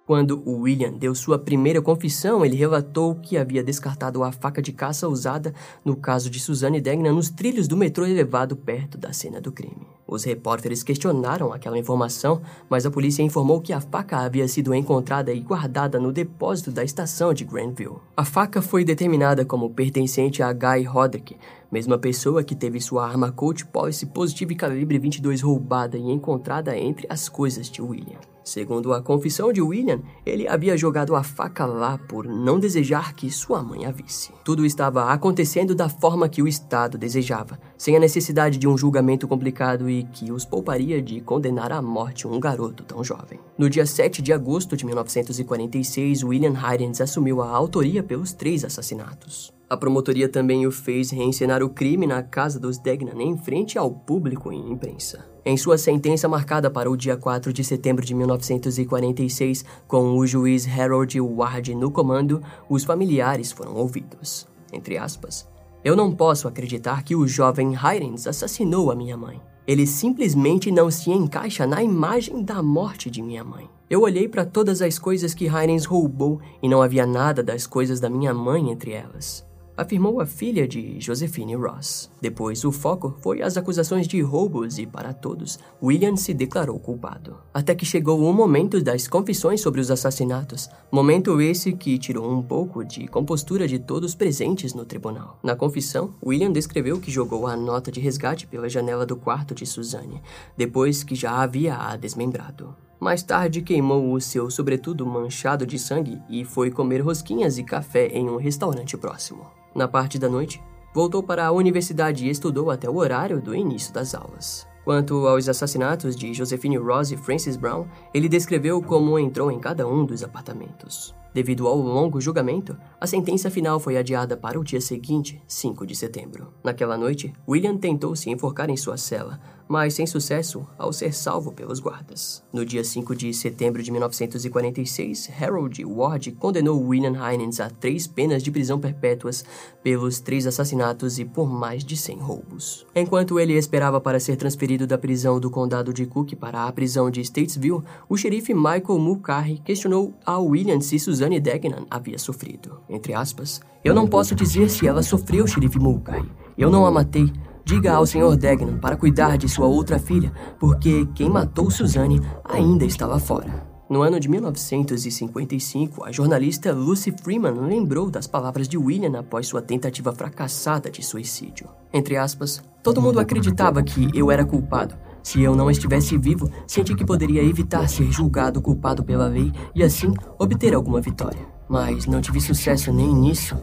Quando 0.06 0.42
William 0.46 0.92
deu 0.92 1.14
sua 1.14 1.38
primeira 1.38 1.82
confissão, 1.82 2.44
ele 2.44 2.56
relatou 2.56 3.16
que 3.16 3.38
havia 3.38 3.64
descartado 3.64 4.24
a 4.24 4.32
faca 4.32 4.62
de 4.62 4.74
caça 4.74 5.08
usada 5.08 5.54
no 5.86 5.96
caso 5.96 6.30
de 6.30 6.40
Suzanne 6.40 6.82
Degnan 6.82 7.14
nos 7.14 7.30
trilhos 7.30 7.68
do 7.68 7.78
metrô 7.78 8.06
elevado 8.06 8.56
perto 8.56 8.98
da 8.98 9.14
cena 9.14 9.40
do 9.40 9.52
crime. 9.52 9.88
Os 10.12 10.26
repórteres 10.26 10.84
questionaram 10.84 11.54
aquela 11.54 11.80
informação, 11.80 12.41
mas 12.69 12.86
a 12.86 12.91
polícia 12.91 13.24
informou 13.24 13.62
que 13.62 13.71
a 13.71 13.80
faca 13.80 14.17
havia 14.17 14.45
sido 14.45 14.76
encontrada 14.76 15.32
e 15.32 15.39
guardada 15.39 15.97
no 16.02 16.12
depósito 16.12 16.69
da 16.69 16.84
estação 16.84 17.34
de 17.34 17.45
Granville. 17.45 17.95
A 18.17 18.26
faca 18.26 18.62
foi 18.62 18.84
determinada 18.84 19.45
como 19.45 19.69
pertencente 19.69 20.43
a 20.43 20.52
Guy 20.52 20.84
Roderick, 20.84 21.38
mesma 21.71 21.97
pessoa 21.97 22.43
que 22.43 22.54
teve 22.54 22.82
sua 22.82 23.08
arma 23.08 23.32
Colt 23.32 23.63
Policy 23.67 24.08
positiva 24.08 24.52
e 24.52 24.56
calibre 24.58 25.00
22 25.00 25.41
roubada 25.41 25.97
e 25.97 26.12
encontrada 26.12 26.78
entre 26.78 27.08
as 27.10 27.30
coisas 27.30 27.69
de 27.69 27.82
William. 27.82 28.19
Segundo 28.43 28.91
a 28.91 29.02
confissão 29.02 29.54
de 29.54 29.62
William, 29.62 30.02
ele 30.26 30.47
havia 30.47 30.76
jogado 30.76 31.15
a 31.15 31.21
faca 31.21 31.63
lá 31.65 31.97
por 31.97 32.26
não 32.26 32.60
desejar 32.60 33.13
que 33.13 33.30
sua 33.30 33.62
mãe 33.62 33.86
a 33.86 33.91
visse. 33.91 34.32
Tudo 34.43 34.65
estava 34.65 35.06
acontecendo 35.12 35.76
da 35.76 35.88
forma 35.88 36.28
que 36.28 36.41
o 36.41 36.47
Estado 36.47 36.97
desejava, 36.97 37.60
sem 37.78 37.95
a 37.95 38.00
necessidade 38.00 38.58
de 38.58 38.67
um 38.67 38.76
julgamento 38.76 39.28
complicado 39.28 39.88
e 39.88 40.01
que 40.04 40.32
os 40.32 40.46
pouparia 40.46 41.02
de 41.02 41.22
condenar 41.22 41.72
à 41.72 41.82
morte 41.82 42.28
um 42.28 42.40
garoto 42.40 42.84
tão 42.84 43.04
jovem. 43.04 43.40
No 43.58 43.70
dia 43.70 43.86
7 43.86 44.22
de 44.22 44.34
agosto 44.34 44.76
de 44.78 44.86
1946, 44.86 46.24
William 46.24 46.54
Hydens 46.54 47.02
assumiu 47.02 47.42
a 47.42 47.50
autoria 47.50 48.02
pelos 48.02 48.34
três 48.34 48.64
assassinatos. 48.64 49.54
A 49.70 49.78
promotoria 49.78 50.28
também 50.28 50.68
o 50.68 50.72
fez 50.72 51.12
reencenar 51.12 51.64
o 51.64 51.70
crime 51.70 52.06
na 52.06 52.22
casa 52.22 52.60
dos 52.60 52.78
Degnan 52.78 53.22
em 53.22 53.38
frente 53.38 53.78
ao 53.78 53.90
público 53.90 54.52
e 54.52 54.58
imprensa. 54.58 55.26
Em 55.46 55.56
sua 55.56 55.78
sentença 55.78 56.28
marcada 56.28 56.70
para 56.70 56.92
o 56.92 56.98
dia 56.98 57.16
4 57.16 57.54
de 57.54 57.64
setembro 57.64 58.06
de 58.06 58.14
1946, 58.14 59.64
com 59.88 60.18
o 60.18 60.28
juiz 60.28 60.68
Harold 60.68 61.20
Ward 61.22 61.74
no 61.74 61.90
comando, 61.90 62.44
os 62.70 62.84
familiares 62.84 63.52
foram 63.52 63.76
ouvidos. 63.76 64.46
Entre 64.74 64.98
aspas, 64.98 65.48
eu 65.84 65.96
não 65.96 66.12
posso 66.12 66.48
acreditar 66.48 67.02
que 67.04 67.16
o 67.16 67.28
jovem 67.28 67.74
Hirens 67.74 68.28
assassinou 68.28 68.92
a 68.92 68.96
minha 68.96 69.18
mãe. 69.18 69.42
Ele 69.67 69.86
simplesmente 69.86 70.71
não 70.71 70.89
se 70.89 71.12
encaixa 71.12 71.67
na 71.67 71.84
imagem 71.84 72.43
da 72.43 72.62
morte 72.63 73.10
de 73.10 73.21
minha 73.21 73.43
mãe. 73.43 73.69
Eu 73.89 74.02
olhei 74.02 74.28
para 74.28 74.45
todas 74.45 74.82
as 74.82 74.97
coisas 74.97 75.34
que 75.34 75.45
Hirens 75.45 75.86
roubou 75.86 76.39
e 76.63 76.67
não 76.67 76.82
havia 76.82 77.06
nada 77.06 77.43
das 77.43 77.67
coisas 77.67 78.00
da 78.00 78.10
minha 78.10 78.34
mãe 78.34 78.71
entre 78.71 78.91
elas 78.91 79.50
afirmou 79.82 80.22
a 80.22 80.26
filha 80.26 80.67
de 80.67 81.00
Josephine 81.00 81.56
Ross. 81.56 82.10
Depois, 82.22 82.63
o 82.63 82.72
foco 82.72 83.15
foi 83.20 83.41
as 83.41 83.58
acusações 83.58 84.08
de 84.08 84.22
roubos 84.22 84.78
e, 84.78 84.86
para 84.86 85.12
todos, 85.12 85.60
William 85.82 86.15
se 86.15 86.34
declarou 86.34 86.80
culpado. 86.80 87.38
Até 87.54 87.74
que 87.74 87.86
chegou 87.86 88.22
o 88.22 88.34
momento 88.34 88.82
das 88.82 89.08
confissões 89.08 89.60
sobre 89.60 89.82
os 89.82 89.89
assassinatos, 89.89 90.70
momento 90.91 91.41
esse 91.41 91.74
que 91.74 91.98
tirou 91.98 92.32
um 92.32 92.41
pouco 92.41 92.86
de 92.86 93.08
compostura 93.08 93.67
de 93.67 93.80
todos 93.80 94.13
presentes 94.13 94.74
no 94.74 94.86
tribunal. 94.86 95.39
Na 95.41 95.56
confissão, 95.56 96.13
William 96.24 96.52
descreveu 96.52 97.00
que 97.00 97.12
jogou 97.12 97.48
a 97.48 97.58
nota 97.58 97.91
de 97.91 98.00
resgate 98.00 98.46
pela 98.46 98.70
janela 98.70 99.06
do 99.06 99.15
quarto 99.15 99.56
de 99.56 99.65
Suzanne, 99.65 100.22
depois 100.56 101.04
que 101.04 101.15
já 101.15 101.41
havia 101.41 101.76
a 101.76 101.96
desmembrado. 101.96 102.76
Mais 103.00 103.24
tarde, 103.24 103.63
queimou 103.63 104.13
o 104.13 104.22
seu 104.22 104.52
sobretudo 104.52 105.08
manchado 105.08 105.65
de 105.65 105.80
sangue 105.80 106.22
e 106.30 106.46
foi 106.46 106.70
comer 106.70 107.00
rosquinhas 107.00 107.58
e 107.58 107.63
café 107.63 108.10
em 108.10 108.30
um 108.30 108.38
restaurante 108.38 108.96
próximo. 108.96 109.61
Na 109.74 109.88
parte 109.88 110.20
da 110.20 110.28
noite, 110.28 110.62
voltou 110.94 111.24
para 111.24 111.46
a 111.46 111.52
universidade 111.52 112.26
e 112.26 112.30
estudou 112.30 112.70
até 112.70 112.90
o 112.90 112.98
horário 112.98 113.42
do 113.42 113.56
início 113.56 113.94
das 113.94 114.14
aulas. 114.14 114.68
Quanto 114.84 115.28
aos 115.28 115.48
assassinatos 115.48 116.16
de 116.16 116.34
Josephine 116.34 116.78
Ross 116.78 117.12
e 117.12 117.18
Francis 117.18 117.56
Brown, 117.56 117.86
ele 118.14 118.28
descreveu 118.28 118.82
como 118.82 119.18
entrou 119.18 119.52
em 119.52 119.60
cada 119.60 119.88
um 119.88 120.06
dos 120.06 120.24
apartamentos. 120.24 121.16
Devido 121.34 121.65
ao 121.65 121.78
longo 121.78 122.20
julgamento, 122.20 122.76
a 123.00 123.08
sentença 123.08 123.50
final 123.50 123.80
foi 123.80 123.96
adiada 123.96 124.36
para 124.36 124.60
o 124.60 124.63
dia 124.63 124.82
seguinte, 124.82 125.41
5 125.48 125.86
de 125.86 125.96
setembro. 125.96 126.54
Naquela 126.62 126.98
noite, 126.98 127.32
William 127.48 127.78
tentou 127.78 128.15
se 128.17 128.30
enforcar 128.30 128.70
em 128.70 128.76
sua 128.76 128.98
cela, 128.98 129.39
mas 129.65 129.94
sem 129.94 130.06
sucesso 130.06 130.67
ao 130.78 130.91
ser 130.91 131.13
salvo 131.13 131.54
pelos 131.54 131.80
guardas. 131.80 132.44
No 132.52 132.65
dia 132.65 132.84
5 132.84 133.15
de 133.15 133.34
setembro 133.34 133.82
de 133.82 133.89
1946, 133.89 135.32
Harold 135.41 135.86
Ward 135.86 136.34
condenou 136.34 136.86
William 136.86 137.15
Heinens 137.15 137.62
a 137.62 137.70
três 137.70 138.06
penas 138.06 138.44
de 138.44 138.52
prisão 138.52 138.78
perpétuas 138.78 139.46
pelos 139.82 140.20
três 140.20 140.46
assassinatos 140.46 141.17
e 141.17 141.24
por 141.24 141.48
mais 141.48 141.86
de 141.86 141.96
100 141.96 142.17
roubos. 142.17 142.86
Enquanto 142.94 143.39
ele 143.39 143.54
esperava 143.54 144.02
para 144.02 144.20
ser 144.20 144.36
transferido 144.36 144.86
da 144.86 144.98
prisão 144.98 145.39
do 145.39 145.50
condado 145.50 145.94
de 145.94 146.06
Cook 146.06 146.36
para 146.36 146.67
a 146.67 146.72
prisão 146.74 147.10
de 147.10 147.24
Statesville, 147.24 147.82
o 148.10 148.17
xerife 148.17 148.54
Michael 148.54 149.00
Mulcahy 149.00 149.62
questionou 149.63 150.13
a 150.26 150.38
William 150.38 150.82
se 150.82 151.00
Suzanne 151.00 151.21
Degnan 151.30 151.86
havia 151.90 152.18
sofrido. 152.18 152.80
Entre 152.90 153.14
aspas, 153.14 153.62
eu 153.84 153.94
não 153.94 154.08
posso 154.08 154.36
dizer 154.36 154.70
se 154.70 154.88
ela 154.88 155.04
sofreu, 155.04 155.48
xerife 155.48 155.80
Mulcahy. 155.80 156.30
Eu 156.58 156.70
não 156.70 156.86
a 156.86 156.92
matei, 156.92 157.32
Diga 157.64 157.94
ao 157.94 158.06
Sr. 158.06 158.36
Degnan 158.36 158.80
para 158.80 158.98
cuidar 158.98 159.38
de 159.38 159.48
sua 159.48 159.68
outra 159.68 160.00
filha, 160.00 160.34
porque 160.60 161.08
quem 161.14 161.30
matou 161.30 161.70
Suzanne 161.70 162.20
ainda 162.44 162.84
estava 162.86 163.20
fora. 163.20 163.70
No 163.90 164.02
ano 164.02 164.20
de 164.20 164.30
1955, 164.30 166.06
a 166.06 166.12
jornalista 166.12 166.72
Lucy 166.72 167.14
Freeman 167.22 167.68
lembrou 167.68 168.10
das 168.10 168.26
palavras 168.26 168.68
de 168.68 168.78
William 168.78 169.20
após 169.20 169.48
sua 169.48 169.62
tentativa 169.62 170.14
fracassada 170.14 170.90
de 170.90 171.04
suicídio. 171.04 171.68
Entre 171.94 172.16
aspas, 172.16 172.64
todo 172.82 173.02
mundo 173.02 173.20
acreditava 173.20 173.84
que 173.84 174.10
eu 174.14 174.32
era 174.32 174.46
culpado. 174.46 174.96
Se 175.24 175.42
eu 175.42 175.56
não 175.56 175.70
estivesse 175.70 176.18
vivo, 176.18 176.50
senti 176.66 176.96
que 176.96 177.06
poderia 177.06 177.44
evitar 177.44 177.88
ser 177.88 178.12
julgado 178.12 178.62
culpado 178.62 179.04
pela 179.04 179.28
lei 179.28 179.52
e 179.76 179.84
assim 179.84 180.14
obter 180.40 180.74
alguma 180.74 181.02
vitória. 181.02 181.46
Mas 181.70 182.06
não 182.06 182.22
tive 182.22 182.42
sucesso 182.42 182.92
nem 182.92 183.14
nisso. 183.14 183.56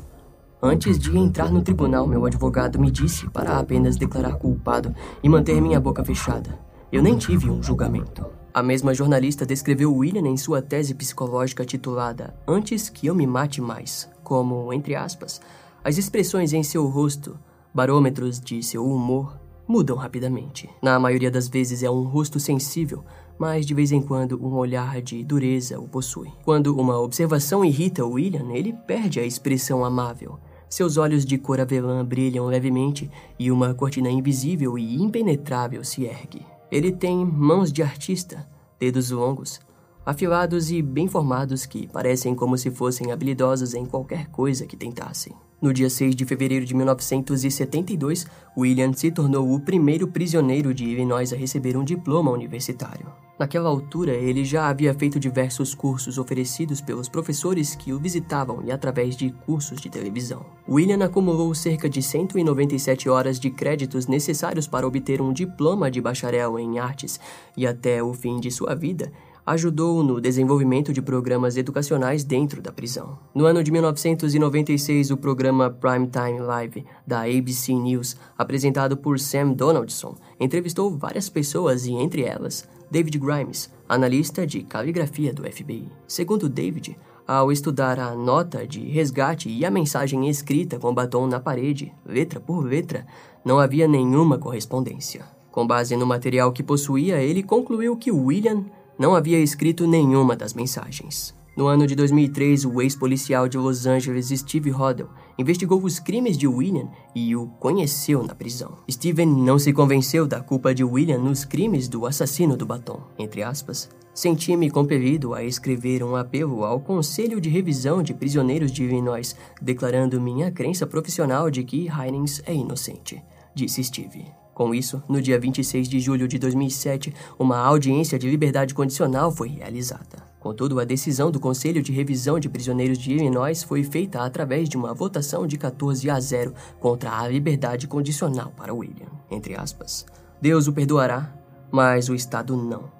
Antes 0.62 0.98
de 0.98 1.16
entrar 1.16 1.52
no 1.52 1.62
tribunal, 1.62 2.06
meu 2.06 2.24
advogado 2.26 2.80
me 2.80 2.90
disse 2.90 3.28
para 3.30 3.58
apenas 3.58 3.96
declarar 3.96 4.34
culpado 4.36 4.94
e 5.22 5.28
manter 5.28 5.60
minha 5.60 5.80
boca 5.80 6.04
fechada. 6.04 6.58
Eu 6.90 7.02
nem 7.02 7.16
tive 7.16 7.50
um 7.50 7.62
julgamento. 7.62 8.26
A 8.52 8.62
mesma 8.62 8.92
jornalista 8.92 9.46
descreveu 9.46 9.94
William 9.94 10.26
em 10.26 10.36
sua 10.36 10.60
tese 10.60 10.94
psicológica 10.94 11.64
titulada 11.64 12.34
Antes 12.46 12.88
que 12.88 13.06
eu 13.06 13.14
me 13.14 13.26
mate 13.26 13.60
mais, 13.60 14.08
como, 14.24 14.72
entre 14.72 14.96
aspas, 14.96 15.40
as 15.84 15.96
expressões 15.96 16.52
em 16.52 16.62
seu 16.62 16.86
rosto, 16.86 17.38
barômetros 17.72 18.40
de 18.40 18.60
seu 18.62 18.84
humor, 18.84 19.38
mudam 19.68 19.96
rapidamente. 19.96 20.68
Na 20.82 20.98
maioria 20.98 21.30
das 21.30 21.46
vezes 21.46 21.82
é 21.82 21.90
um 21.90 22.02
rosto 22.02 22.40
sensível, 22.40 23.04
mas 23.38 23.66
de 23.66 23.74
vez 23.74 23.92
em 23.92 24.00
quando 24.00 24.42
um 24.42 24.54
olhar 24.56 25.02
de 25.02 25.22
dureza 25.22 25.78
o 25.78 25.86
possui. 25.86 26.32
Quando 26.44 26.74
uma 26.76 26.98
observação 26.98 27.64
irrita 27.64 28.04
William, 28.04 28.50
ele 28.52 28.72
perde 28.72 29.20
a 29.20 29.26
expressão 29.26 29.84
amável. 29.84 30.38
Seus 30.68 30.96
olhos 30.96 31.24
de 31.24 31.38
cor 31.38 31.60
avelã 31.60 32.04
brilham 32.04 32.46
levemente 32.46 33.10
e 33.38 33.50
uma 33.50 33.74
cortina 33.74 34.10
invisível 34.10 34.78
e 34.78 34.96
impenetrável 34.96 35.84
se 35.84 36.04
ergue. 36.04 36.44
Ele 36.70 36.90
tem 36.90 37.24
mãos 37.24 37.72
de 37.72 37.82
artista, 37.82 38.46
dedos 38.78 39.10
longos, 39.10 39.60
afilados 40.08 40.70
e 40.70 40.80
bem 40.80 41.06
formados 41.06 41.66
que 41.66 41.86
parecem 41.86 42.34
como 42.34 42.56
se 42.56 42.70
fossem 42.70 43.12
habilidosos 43.12 43.74
em 43.74 43.84
qualquer 43.84 44.28
coisa 44.28 44.66
que 44.66 44.74
tentassem. 44.74 45.34
No 45.60 45.70
dia 45.70 45.90
6 45.90 46.16
de 46.16 46.24
fevereiro 46.24 46.64
de 46.64 46.74
1972, 46.74 48.26
William 48.56 48.94
se 48.94 49.10
tornou 49.10 49.52
o 49.52 49.60
primeiro 49.60 50.08
prisioneiro 50.08 50.72
de 50.72 50.86
Illinois 50.86 51.30
a 51.30 51.36
receber 51.36 51.76
um 51.76 51.84
diploma 51.84 52.30
universitário. 52.30 53.06
Naquela 53.38 53.68
altura, 53.68 54.14
ele 54.14 54.44
já 54.46 54.68
havia 54.68 54.94
feito 54.94 55.20
diversos 55.20 55.74
cursos 55.74 56.16
oferecidos 56.16 56.80
pelos 56.80 57.08
professores 57.08 57.76
que 57.76 57.92
o 57.92 57.98
visitavam 57.98 58.62
e 58.64 58.72
através 58.72 59.14
de 59.14 59.30
cursos 59.44 59.78
de 59.78 59.90
televisão. 59.90 60.44
William 60.66 61.04
acumulou 61.04 61.54
cerca 61.54 61.88
de 61.88 62.02
197 62.02 63.10
horas 63.10 63.38
de 63.38 63.50
créditos 63.50 64.06
necessários 64.06 64.66
para 64.66 64.86
obter 64.86 65.20
um 65.20 65.34
diploma 65.34 65.90
de 65.90 66.00
bacharel 66.00 66.58
em 66.58 66.78
artes 66.78 67.20
e 67.56 67.66
até 67.66 68.02
o 68.02 68.14
fim 68.14 68.40
de 68.40 68.50
sua 68.50 68.74
vida, 68.74 69.12
ajudou 69.48 70.02
no 70.02 70.20
desenvolvimento 70.20 70.92
de 70.92 71.00
programas 71.00 71.56
educacionais 71.56 72.22
dentro 72.22 72.60
da 72.60 72.70
prisão. 72.70 73.18
No 73.34 73.46
ano 73.46 73.64
de 73.64 73.72
1996, 73.72 75.10
o 75.10 75.16
programa 75.16 75.70
Primetime 75.70 76.40
Live 76.40 76.84
da 77.06 77.22
ABC 77.22 77.72
News, 77.72 78.14
apresentado 78.36 78.96
por 78.96 79.18
Sam 79.18 79.52
Donaldson, 79.52 80.16
entrevistou 80.38 80.90
várias 80.90 81.30
pessoas 81.30 81.86
e, 81.86 81.92
entre 81.92 82.22
elas, 82.24 82.68
David 82.90 83.18
Grimes, 83.18 83.72
analista 83.88 84.46
de 84.46 84.62
caligrafia 84.62 85.32
do 85.32 85.42
FBI. 85.44 85.88
Segundo 86.06 86.48
David, 86.48 86.98
Ao 87.26 87.52
estudar 87.52 88.00
a 88.00 88.14
nota 88.14 88.66
de 88.66 88.80
resgate 88.88 89.50
e 89.50 89.62
a 89.62 89.70
mensagem 89.70 90.30
escrita 90.30 90.78
com 90.78 90.94
batom 90.94 91.26
na 91.26 91.38
parede, 91.38 91.92
letra 92.06 92.40
por 92.40 92.64
letra, 92.64 93.06
não 93.44 93.58
havia 93.58 93.86
nenhuma 93.86 94.38
correspondência. 94.38 95.26
Com 95.50 95.66
base 95.66 95.94
no 95.94 96.06
material 96.06 96.52
que 96.52 96.62
possuía, 96.62 97.20
ele 97.20 97.42
concluiu 97.42 97.98
que 97.98 98.10
William 98.10 98.64
não 98.98 99.14
havia 99.14 99.38
escrito 99.38 99.86
nenhuma 99.86 100.34
das 100.34 100.54
mensagens. 100.54 101.36
No 101.58 101.66
ano 101.66 101.88
de 101.88 101.96
2003, 101.96 102.64
o 102.66 102.80
ex-policial 102.80 103.48
de 103.48 103.58
Los 103.58 103.84
Angeles, 103.84 104.28
Steve 104.28 104.70
Hoddle, 104.70 105.08
investigou 105.36 105.82
os 105.82 105.98
crimes 105.98 106.38
de 106.38 106.46
William 106.46 106.88
e 107.12 107.34
o 107.34 107.48
conheceu 107.58 108.22
na 108.22 108.32
prisão. 108.32 108.78
Steven 108.88 109.26
não 109.26 109.58
se 109.58 109.72
convenceu 109.72 110.24
da 110.24 110.40
culpa 110.40 110.72
de 110.72 110.84
William 110.84 111.18
nos 111.18 111.44
crimes 111.44 111.88
do 111.88 112.06
assassino 112.06 112.56
do 112.56 112.64
batom. 112.64 113.00
Entre 113.18 113.42
aspas, 113.42 113.90
senti-me 114.14 114.70
compelido 114.70 115.34
a 115.34 115.42
escrever 115.42 116.04
um 116.04 116.14
apelo 116.14 116.64
ao 116.64 116.78
Conselho 116.78 117.40
de 117.40 117.48
Revisão 117.48 118.04
de 118.04 118.14
Prisioneiros 118.14 118.70
de 118.70 118.84
Illinois, 118.84 119.34
declarando 119.60 120.20
minha 120.20 120.52
crença 120.52 120.86
profissional 120.86 121.50
de 121.50 121.64
que 121.64 121.88
Heinens 121.88 122.40
é 122.46 122.54
inocente, 122.54 123.20
disse 123.52 123.82
Steve. 123.82 124.37
Com 124.58 124.74
isso, 124.74 125.00
no 125.08 125.22
dia 125.22 125.38
26 125.38 125.88
de 125.88 126.00
julho 126.00 126.26
de 126.26 126.36
2007, 126.36 127.14
uma 127.38 127.58
audiência 127.58 128.18
de 128.18 128.28
liberdade 128.28 128.74
condicional 128.74 129.30
foi 129.30 129.50
realizada. 129.50 130.26
Contudo, 130.40 130.80
a 130.80 130.84
decisão 130.84 131.30
do 131.30 131.38
Conselho 131.38 131.80
de 131.80 131.92
Revisão 131.92 132.40
de 132.40 132.48
Prisioneiros 132.48 132.98
de 132.98 133.12
Illinois 133.12 133.62
foi 133.62 133.84
feita 133.84 134.20
através 134.20 134.68
de 134.68 134.76
uma 134.76 134.92
votação 134.92 135.46
de 135.46 135.56
14 135.56 136.10
a 136.10 136.18
0 136.18 136.54
contra 136.80 137.20
a 137.20 137.28
liberdade 137.28 137.86
condicional 137.86 138.52
para 138.56 138.74
William. 138.74 139.06
Entre 139.30 139.54
aspas. 139.54 140.04
Deus 140.42 140.66
o 140.66 140.72
perdoará, 140.72 141.32
mas 141.70 142.08
o 142.08 142.14
Estado 142.16 142.56
não 142.56 142.97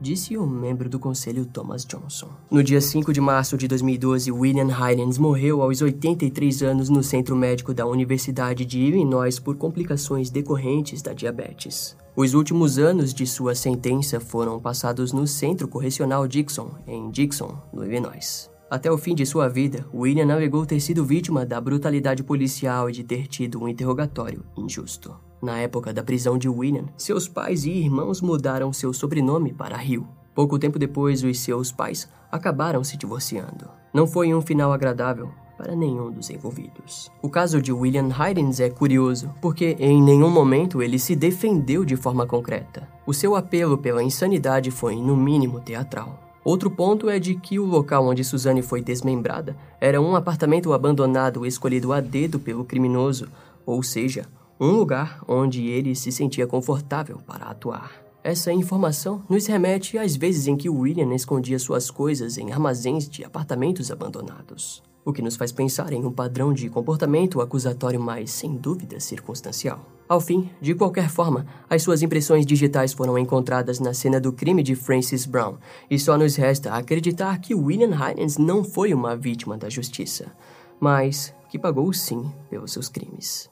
disse 0.00 0.36
o 0.36 0.46
membro 0.46 0.88
do 0.88 0.98
conselho 0.98 1.44
Thomas 1.44 1.84
Johnson. 1.84 2.28
No 2.50 2.62
dia 2.62 2.80
5 2.80 3.12
de 3.12 3.20
março 3.20 3.56
de 3.56 3.68
2012, 3.68 4.32
William 4.32 4.68
Highlands 4.68 5.18
morreu 5.18 5.62
aos 5.62 5.82
83 5.82 6.62
anos 6.62 6.88
no 6.88 7.02
centro 7.02 7.36
médico 7.36 7.74
da 7.74 7.86
Universidade 7.86 8.64
de 8.64 8.80
Illinois 8.80 9.38
por 9.38 9.56
complicações 9.56 10.30
decorrentes 10.30 11.02
da 11.02 11.12
diabetes. 11.12 11.96
Os 12.16 12.34
últimos 12.34 12.78
anos 12.78 13.14
de 13.14 13.26
sua 13.26 13.54
sentença 13.54 14.18
foram 14.18 14.58
passados 14.58 15.12
no 15.12 15.26
Centro 15.26 15.68
Correcional 15.68 16.26
Dixon, 16.26 16.72
em 16.86 17.10
Dixon, 17.10 17.56
no 17.72 17.84
Illinois. 17.84 18.49
Até 18.70 18.88
o 18.88 18.96
fim 18.96 19.16
de 19.16 19.26
sua 19.26 19.48
vida, 19.48 19.84
William 19.92 20.32
alegou 20.32 20.64
ter 20.64 20.78
sido 20.78 21.04
vítima 21.04 21.44
da 21.44 21.60
brutalidade 21.60 22.22
policial 22.22 22.88
e 22.88 22.92
de 22.92 23.02
ter 23.02 23.26
tido 23.26 23.60
um 23.60 23.66
interrogatório 23.66 24.44
injusto. 24.56 25.12
Na 25.42 25.58
época 25.58 25.92
da 25.92 26.04
prisão 26.04 26.38
de 26.38 26.48
William, 26.48 26.84
seus 26.96 27.26
pais 27.26 27.64
e 27.64 27.70
irmãos 27.70 28.20
mudaram 28.20 28.72
seu 28.72 28.92
sobrenome 28.92 29.52
para 29.52 29.82
Hill. 29.84 30.06
Pouco 30.36 30.56
tempo 30.56 30.78
depois, 30.78 31.24
os 31.24 31.40
seus 31.40 31.72
pais 31.72 32.08
acabaram 32.30 32.84
se 32.84 32.96
divorciando. 32.96 33.68
Não 33.92 34.06
foi 34.06 34.32
um 34.32 34.40
final 34.40 34.72
agradável 34.72 35.30
para 35.58 35.74
nenhum 35.74 36.12
dos 36.12 36.30
envolvidos. 36.30 37.10
O 37.20 37.28
caso 37.28 37.60
de 37.60 37.72
William 37.72 38.08
Hydens 38.08 38.60
é 38.60 38.70
curioso, 38.70 39.34
porque 39.42 39.76
em 39.80 40.00
nenhum 40.00 40.30
momento 40.30 40.80
ele 40.80 40.98
se 40.98 41.16
defendeu 41.16 41.84
de 41.84 41.96
forma 41.96 42.24
concreta. 42.24 42.88
O 43.04 43.12
seu 43.12 43.34
apelo 43.34 43.76
pela 43.76 44.02
insanidade 44.02 44.70
foi, 44.70 44.94
no 44.94 45.16
mínimo, 45.16 45.60
teatral. 45.60 46.29
Outro 46.42 46.70
ponto 46.70 47.10
é 47.10 47.18
de 47.18 47.34
que 47.34 47.58
o 47.58 47.66
local 47.66 48.06
onde 48.06 48.24
Suzanne 48.24 48.62
foi 48.62 48.80
desmembrada 48.80 49.56
era 49.80 50.00
um 50.00 50.16
apartamento 50.16 50.72
abandonado 50.72 51.44
escolhido 51.44 51.92
a 51.92 52.00
dedo 52.00 52.38
pelo 52.38 52.64
criminoso, 52.64 53.28
ou 53.66 53.82
seja, 53.82 54.24
um 54.58 54.70
lugar 54.70 55.22
onde 55.28 55.66
ele 55.66 55.94
se 55.94 56.10
sentia 56.10 56.46
confortável 56.46 57.18
para 57.26 57.46
atuar. 57.46 57.92
Essa 58.22 58.52
informação 58.52 59.22
nos 59.28 59.46
remete 59.46 59.96
às 59.96 60.16
vezes 60.16 60.46
em 60.46 60.56
que 60.56 60.68
William 60.68 61.14
escondia 61.14 61.58
suas 61.58 61.90
coisas 61.90 62.36
em 62.36 62.52
armazéns 62.52 63.08
de 63.08 63.24
apartamentos 63.24 63.90
abandonados, 63.90 64.82
o 65.04 65.12
que 65.12 65.22
nos 65.22 65.36
faz 65.36 65.52
pensar 65.52 65.92
em 65.92 66.04
um 66.04 66.12
padrão 66.12 66.52
de 66.52 66.68
comportamento 66.68 67.40
acusatório 67.40 68.00
mais, 68.00 68.30
sem 68.30 68.56
dúvida, 68.56 69.00
circunstancial. 69.00 69.99
Ao 70.10 70.20
fim, 70.20 70.50
de 70.60 70.74
qualquer 70.74 71.08
forma, 71.08 71.46
as 71.68 71.84
suas 71.84 72.02
impressões 72.02 72.44
digitais 72.44 72.92
foram 72.92 73.16
encontradas 73.16 73.78
na 73.78 73.94
cena 73.94 74.20
do 74.20 74.32
crime 74.32 74.60
de 74.60 74.74
Francis 74.74 75.24
Brown, 75.24 75.56
e 75.88 76.00
só 76.00 76.18
nos 76.18 76.34
resta 76.34 76.74
acreditar 76.74 77.38
que 77.38 77.54
William 77.54 77.92
Hines 77.94 78.36
não 78.36 78.64
foi 78.64 78.92
uma 78.92 79.14
vítima 79.14 79.56
da 79.56 79.68
justiça, 79.68 80.32
mas 80.80 81.32
que 81.48 81.56
pagou 81.56 81.92
sim 81.92 82.28
pelos 82.50 82.72
seus 82.72 82.88
crimes. 82.88 83.48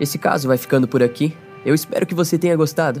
Esse 0.00 0.18
caso 0.18 0.48
vai 0.48 0.58
ficando 0.58 0.88
por 0.88 1.04
aqui. 1.04 1.36
Eu 1.64 1.72
espero 1.72 2.04
que 2.04 2.16
você 2.16 2.36
tenha 2.36 2.56
gostado. 2.56 3.00